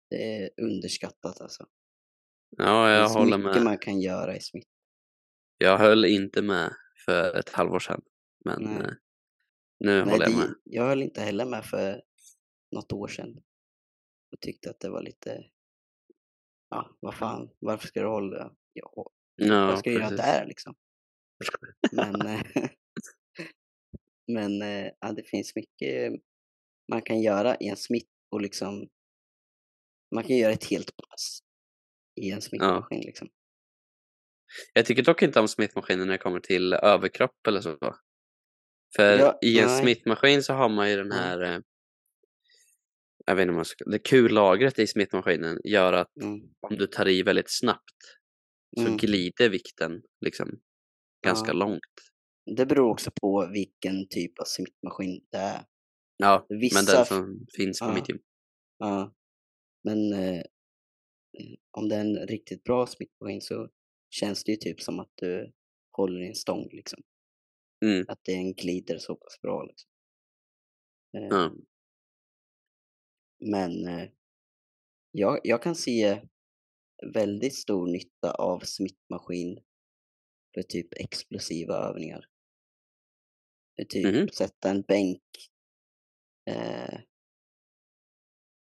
[0.10, 1.66] Det är underskattat alltså.
[2.58, 3.64] Ja, Det jag är så håller mycket med.
[3.64, 4.68] man kan göra i Smith.
[5.58, 6.74] Jag höll inte med
[7.06, 8.02] för ett halvår sedan.
[8.46, 8.82] Men Nej.
[8.82, 8.94] eh,
[9.80, 10.56] nu Nej, håller jag med.
[10.64, 12.02] jag höll inte heller med för
[12.72, 13.44] något år sedan.
[14.30, 15.46] Jag tyckte att det var lite,
[16.70, 20.76] ja vad fan, varför ska du hålla, ja, Ja, vad ska du göra där liksom?
[21.92, 22.42] Men, eh,
[24.28, 26.14] men eh, ja, det finns mycket
[26.92, 28.90] man kan göra i en smitt och liksom,
[30.16, 31.40] man kan göra ett helt pass
[32.16, 33.30] i en smittmaskin liksom.
[34.74, 37.78] Jag tycker dock inte om smittmaskiner när det kommer till överkropp eller så.
[38.96, 39.82] För Ja, i en nej.
[39.82, 41.18] smittmaskin så har man ju den Mm.
[41.18, 41.60] här, eh,
[43.26, 46.40] jag vet inte om man ska, det kullagret i smittmaskinen gör att Mm.
[46.60, 47.96] om du tar i väldigt snabbt
[48.78, 48.98] så Mm.
[48.98, 50.60] glider vikten liksom
[51.26, 51.54] ganska Ja.
[51.54, 51.80] långt.
[52.56, 55.62] Det beror också på vilken typ av smittmaskin det är.
[56.18, 57.94] Ja, men Vissa den f- som finns på ja.
[57.94, 58.20] mitt gym.
[58.78, 59.14] Ja.
[59.84, 60.42] Men eh,
[61.72, 63.70] om det är en riktigt bra smittmaskin så
[64.10, 65.52] känns det ju typ som att du
[65.92, 67.04] håller i en stång liksom.
[67.86, 68.06] Mm.
[68.08, 69.90] Att det en glider så pass bra liksom.
[71.12, 71.52] Ja.
[73.40, 74.10] Men eh,
[75.12, 76.22] jag, jag kan se
[77.14, 79.60] väldigt stor nytta av smittmaskin
[80.54, 82.26] för typ explosiva övningar.
[83.76, 84.28] För typ Mhm.
[84.28, 85.22] sätta en bänk
[86.46, 87.00] eh,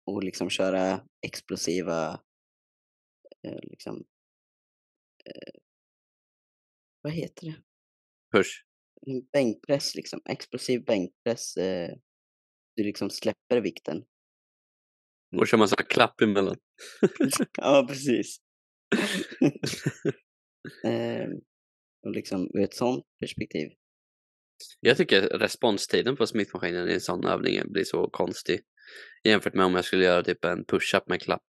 [0.04, 2.20] och liksom köra explosiva
[3.42, 4.04] eh, liksom
[7.02, 7.56] vad heter det?
[8.32, 8.50] Push.
[9.06, 11.56] En bänkpress liksom, explosiv bänkpress.
[11.56, 11.90] Eh,
[12.76, 14.04] du liksom släpper vikten.
[15.36, 16.56] Och kör massa klapp emellan.
[17.58, 18.36] ja, precis.
[20.84, 21.28] eh,
[22.06, 23.68] och liksom ur ett sånt perspektiv.
[24.80, 28.60] Jag tycker responstiden på smittmaskinen i en sån övning blir så konstig
[29.24, 31.46] jämfört med om jag skulle göra typ en push-up med klapp.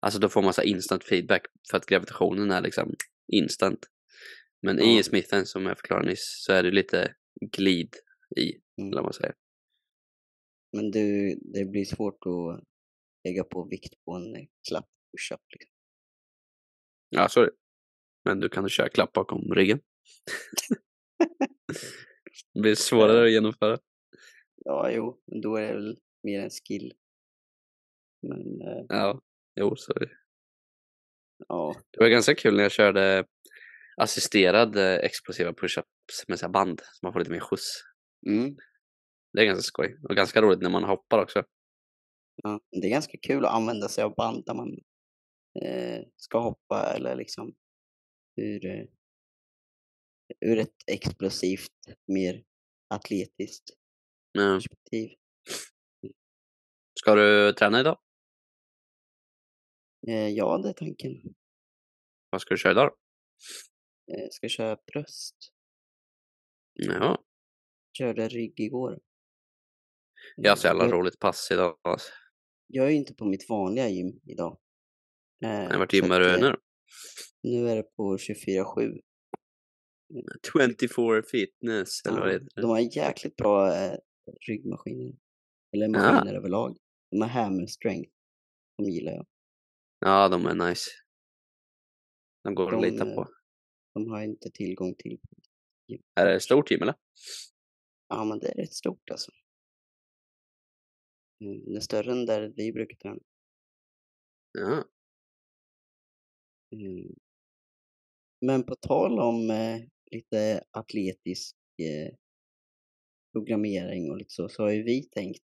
[0.00, 2.94] Alltså då får man så instant feedback för att gravitationen är liksom
[3.32, 3.86] instant.
[4.62, 4.98] Men Ja.
[4.98, 7.94] i smithen som jag förklarade nyss så är det lite glid
[8.36, 8.88] i, Mm.
[8.92, 9.34] eller vad man säger.
[10.72, 12.64] Men du, det blir svårt att
[13.24, 15.40] lägga på vikt på en klapp push-up.
[15.52, 15.74] Liksom.
[17.08, 17.50] Ja, sorry.
[18.24, 19.80] Men du kan köra klapp bakom ryggen.
[22.54, 23.78] det blir svårare att genomföra.
[24.56, 26.92] Ja, jo, men då är det väl mer en skill.
[28.22, 29.20] Men eh, Ja,
[29.58, 29.92] jo, så
[31.48, 33.24] ja, Det var ganska kul när jag körde
[33.96, 37.82] assisterad eh, explosiva push-ups med så band så man får lite mer skjuts.
[38.26, 38.56] mm,
[39.32, 41.44] Det är ganska skoj och ganska roligt när man hoppar också.
[42.42, 42.60] ja.
[42.70, 44.68] Det är ganska kul att använda sig av band när man
[45.64, 47.54] eh, ska hoppa eller liksom
[48.36, 48.84] ur, eh,
[50.40, 51.72] ur ett explosivt,
[52.06, 52.44] mer
[52.94, 53.64] atletiskt
[54.34, 55.10] Men, perspektiv.
[57.00, 57.98] ska du träna idag?
[60.08, 61.12] Eh, ja, det är tanken.
[62.30, 64.14] Vad ska du köra idag då?
[64.14, 65.36] Eh, ska köra bröst.
[66.72, 67.24] Ja,
[67.98, 69.00] Körde rygg igår.
[70.36, 71.78] jag har så jävla jag, roligt pass idag.
[71.82, 72.12] Alltså.
[72.66, 74.58] jag är ju inte på mitt vanliga gym idag.
[75.44, 76.56] Eh, Vart gymmar du eh, nu?
[77.42, 79.00] Nu är det på 24-7.
[80.52, 82.60] 24 fitness eller vad Ja, heter det?
[82.60, 83.98] de har jäkligt bra eh,
[84.48, 85.14] ryggmaskiner.
[85.72, 85.88] Eller Ja.
[85.88, 86.76] maskiner överlag.
[87.10, 88.10] De har hammer strength.
[88.78, 89.26] De gillar jag.
[90.00, 90.90] Ja, de är nice.
[92.44, 93.28] De går att De, lita eh, på.
[93.94, 95.20] De har inte tillgång till.
[96.14, 96.94] Är det ett stort gym eller?
[98.08, 99.30] Ja, men det är rätt stort alltså.
[101.40, 103.20] Mm, Det är större än där vi brukar träna.
[104.52, 104.84] Ja.
[106.72, 107.14] Mm.
[108.40, 109.80] Men på tal om eh,
[110.10, 112.14] lite atletisk eh,
[113.32, 115.44] programmering och lite så, så har ju vi tänkt.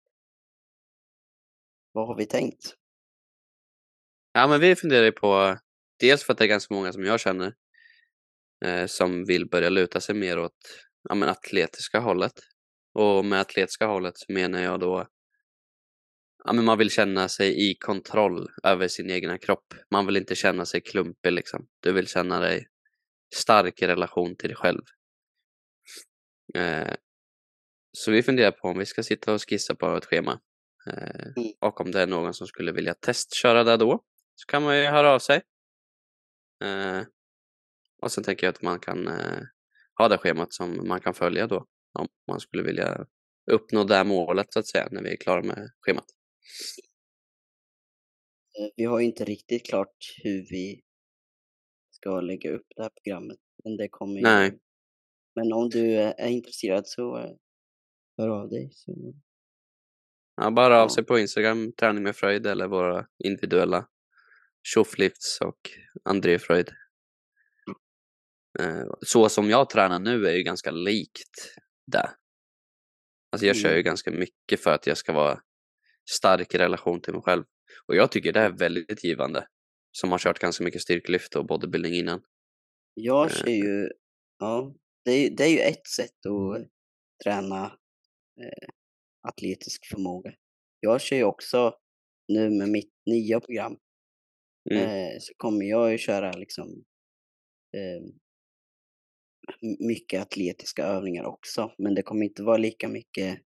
[1.92, 2.76] Vad har vi tänkt?
[4.34, 5.58] Ja, men vi funderar ju på,
[6.00, 7.54] dels för att det är ganska många som jag känner
[8.66, 10.58] eh, som vill börja luta sig mer åt
[11.10, 12.34] ja, men atletiska hållet.
[12.94, 15.08] Och med atletiska hållet så menar jag då
[16.46, 19.74] ja, men man vill känna sig i kontroll över sin egna kropp.
[19.92, 21.68] Man vill inte känna sig klumpig liksom.
[21.80, 22.68] Du vill känna dig
[23.36, 24.82] stark i relation till dig själv.
[26.56, 26.94] Eh,
[27.98, 30.40] så vi funderar på om vi ska sitta och skissa på ett schema.
[30.88, 31.54] Eh, Mm.
[31.60, 34.04] och om det är någon som skulle vilja testköra det då
[34.42, 35.42] så kan man ju höra av sig.
[36.64, 37.02] Eh,
[38.02, 39.42] och sen tänker jag att man kan eh,
[39.98, 41.66] ha det schemat som man kan följa då
[42.00, 43.06] om man skulle vilja
[43.52, 46.06] uppnå det målet så att säga när vi är klara med schemat.
[48.60, 50.82] Eh, Vi har ju inte riktigt klart hur vi
[51.92, 53.38] ska lägga upp det här programmet.
[53.64, 54.22] Men det kommer ju...
[54.22, 54.60] Nej.
[55.36, 57.32] Men om du är intresserad så eh,
[58.18, 58.70] hör av dig.
[58.74, 59.14] Så...
[60.36, 63.88] Ja, bara av sig på Instagram, träning med Fröjd eller våra individuella
[64.64, 65.60] tjofflifts och
[66.04, 66.70] André Fröjd.
[68.60, 71.56] Eh, Så som jag tränar nu är ju ganska likt
[71.92, 72.10] det.
[73.32, 73.84] Alltså jag kör ju Mm.
[73.84, 75.40] ganska mycket för att jag ska vara
[76.12, 77.44] stark i relation till mig själv.
[77.88, 79.48] Och jag tycker det är väldigt givande.
[79.92, 82.22] Som har kört ganska mycket styrkelyft och bodybuilding innan.
[82.94, 83.32] Jag Eh.
[83.32, 83.90] ser ju,
[84.40, 86.70] ja, det är, det är ju ett sätt att
[87.24, 87.66] träna
[88.42, 88.70] eh,
[89.28, 90.34] atletisk förmåga.
[90.80, 91.74] Jag kör ju också
[92.28, 93.78] nu med mitt nya program
[94.72, 94.84] Mm.
[94.84, 96.84] eh, så kommer jag ju köra liksom
[97.78, 98.04] eh,
[99.64, 103.42] m- mycket atletiska övningar också, men det kommer inte vara lika mycket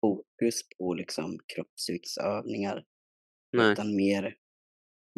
[0.00, 2.84] fokus på liksom kroppsviktsövningar
[3.52, 3.72] Nej.
[3.72, 4.36] utan mer,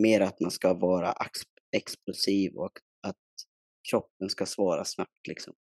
[0.02, 1.42] mer att man ska vara ex-
[1.76, 2.72] explosiv och
[3.06, 3.16] att
[3.90, 5.54] kroppen ska svara snabbt liksom.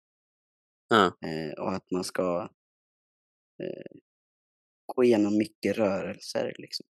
[0.90, 1.06] Ja.
[1.06, 2.50] Eh, och att man ska
[3.64, 4.00] eh,
[4.96, 6.86] gå igenom mycket rörelser liksom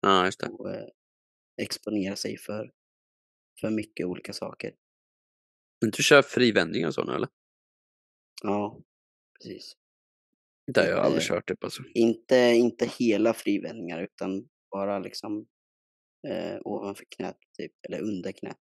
[0.00, 0.48] ja, just det.
[0.48, 0.88] och eh,
[1.62, 2.72] exponera sig för,
[3.60, 4.74] för mycket olika saker.
[5.80, 7.28] Men du kör frivändning och så nu eller?
[8.42, 8.80] Ja,
[9.40, 9.76] precis.
[10.72, 11.26] Det har jag aldrig Eh.
[11.28, 11.82] kört typ alltså.
[11.94, 15.46] Inte, inte hela frivändningar utan bara liksom
[16.28, 18.58] eh, ovanför knät typ, eller under knät.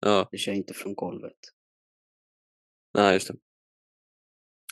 [0.00, 1.38] Ja, Du kör inte från golvet.
[2.94, 3.34] nej just det.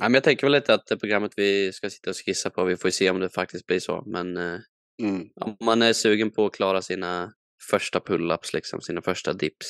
[0.01, 2.65] Ja, men jag tänker väl lite att det programmet vi ska sitta och skissa på,
[2.65, 4.03] vi får se om det faktiskt blir så.
[4.07, 4.59] Men eh,
[5.03, 5.29] Mm.
[5.41, 7.33] om man är sugen på att klara sina
[7.71, 9.67] första pull-ups, liksom, sina första dips,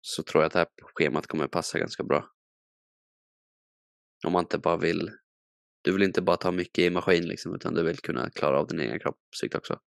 [0.00, 2.30] så tror jag att det här schemat kommer passa ganska bra.
[4.26, 5.10] Om man inte bara vill,
[5.82, 8.66] du vill inte bara ta mycket i maskin liksom, utan du vill kunna klara av
[8.66, 9.80] din egen kroppsvikt också.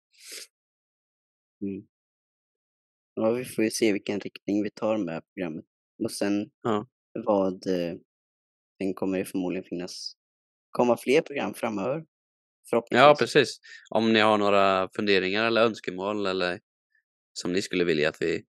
[1.61, 1.87] Mm.
[3.13, 5.65] Ja, vi får ju se vilken riktning vi tar med programmet.
[6.03, 6.87] Och sen Ja.
[7.25, 7.95] vad, eh,
[8.77, 10.13] sen kommer det förmodligen finnas,
[10.71, 12.05] komma fler program framöver.
[12.69, 13.01] Förhoppningsvis.
[13.05, 13.59] Ja, precis.
[13.89, 16.59] Om ni har några funderingar eller önskemål eller
[17.33, 18.43] som ni skulle vilja att vi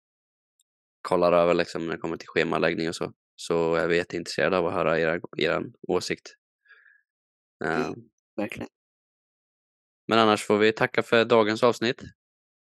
[1.03, 4.67] kollar över liksom när det kommer till schemaläggning och så, så är vi jätteintresserade av
[4.67, 6.35] att höra era, er åsikt.
[7.65, 7.95] Eh, Mm.
[8.37, 8.69] Verkligen.
[10.09, 12.03] Men annars får vi tacka för dagens avsnitt.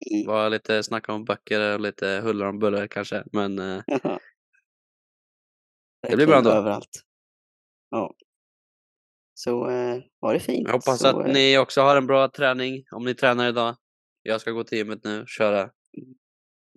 [0.01, 0.27] Det Mm.
[0.27, 3.83] var lite snack om böcker och lite huller om buller kanske, men eh,
[6.09, 6.51] Det blir bra ändå.
[6.51, 7.03] Överallt.
[7.91, 8.15] Ja.
[9.43, 10.67] Så eh, ha det fint.
[10.67, 13.77] jag hoppas så, att eh, ni också har en bra träning om ni tränar idag.
[14.23, 15.71] Jag ska gå till gymmet nu och köra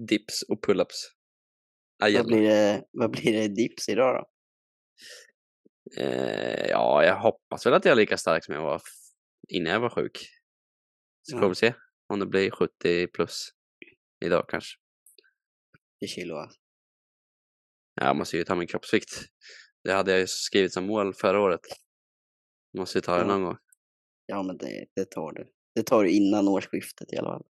[0.08, 0.96] dips och pull-ups.
[2.00, 4.30] vad, blir det, vad blir det dips idag då?
[6.02, 8.82] Eh, ja, jag hoppas väl att jag är lika stark som jag var
[9.50, 10.18] innan jag var sjuk.
[11.22, 11.40] Så Ja.
[11.40, 11.74] får vi se
[12.08, 13.50] om det blir 70 plus
[14.26, 14.78] idag kanske.
[16.00, 16.60] I kilo alltså.
[17.96, 19.10] Ja, Jag måste ju ta min kroppsvikt.
[19.84, 21.62] Det hade jag ju skrivit som mål förra året.
[22.78, 23.26] Måste ju ta det Ja.
[23.28, 23.58] någon gång.
[24.26, 25.52] Ja men det, det tar du.
[25.76, 27.44] Det tar du innan årsskiftet i alla fall.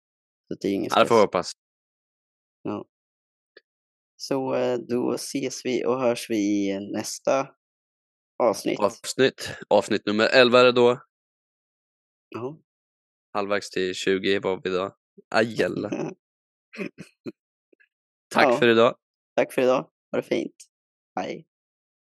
[0.48, 1.26] Så det är ingen Ja, det får stress.
[1.26, 1.52] hoppas.
[4.16, 6.36] Så eh, då ses vi och hörs vi
[6.70, 7.48] i nästa
[8.44, 8.80] avsnitt.
[8.80, 9.50] Avsnitt.
[9.68, 11.02] Avsnitt nummer 11 är det då.
[12.30, 12.60] Ja.
[13.34, 14.96] Halvvägs till 20 var vi då.
[15.36, 15.90] Ajalla.
[18.30, 18.58] Tack Ja.
[18.58, 18.98] för idag.
[19.36, 19.90] Tack för idag.
[20.12, 20.56] Ha det fint.
[21.20, 21.48] Hej.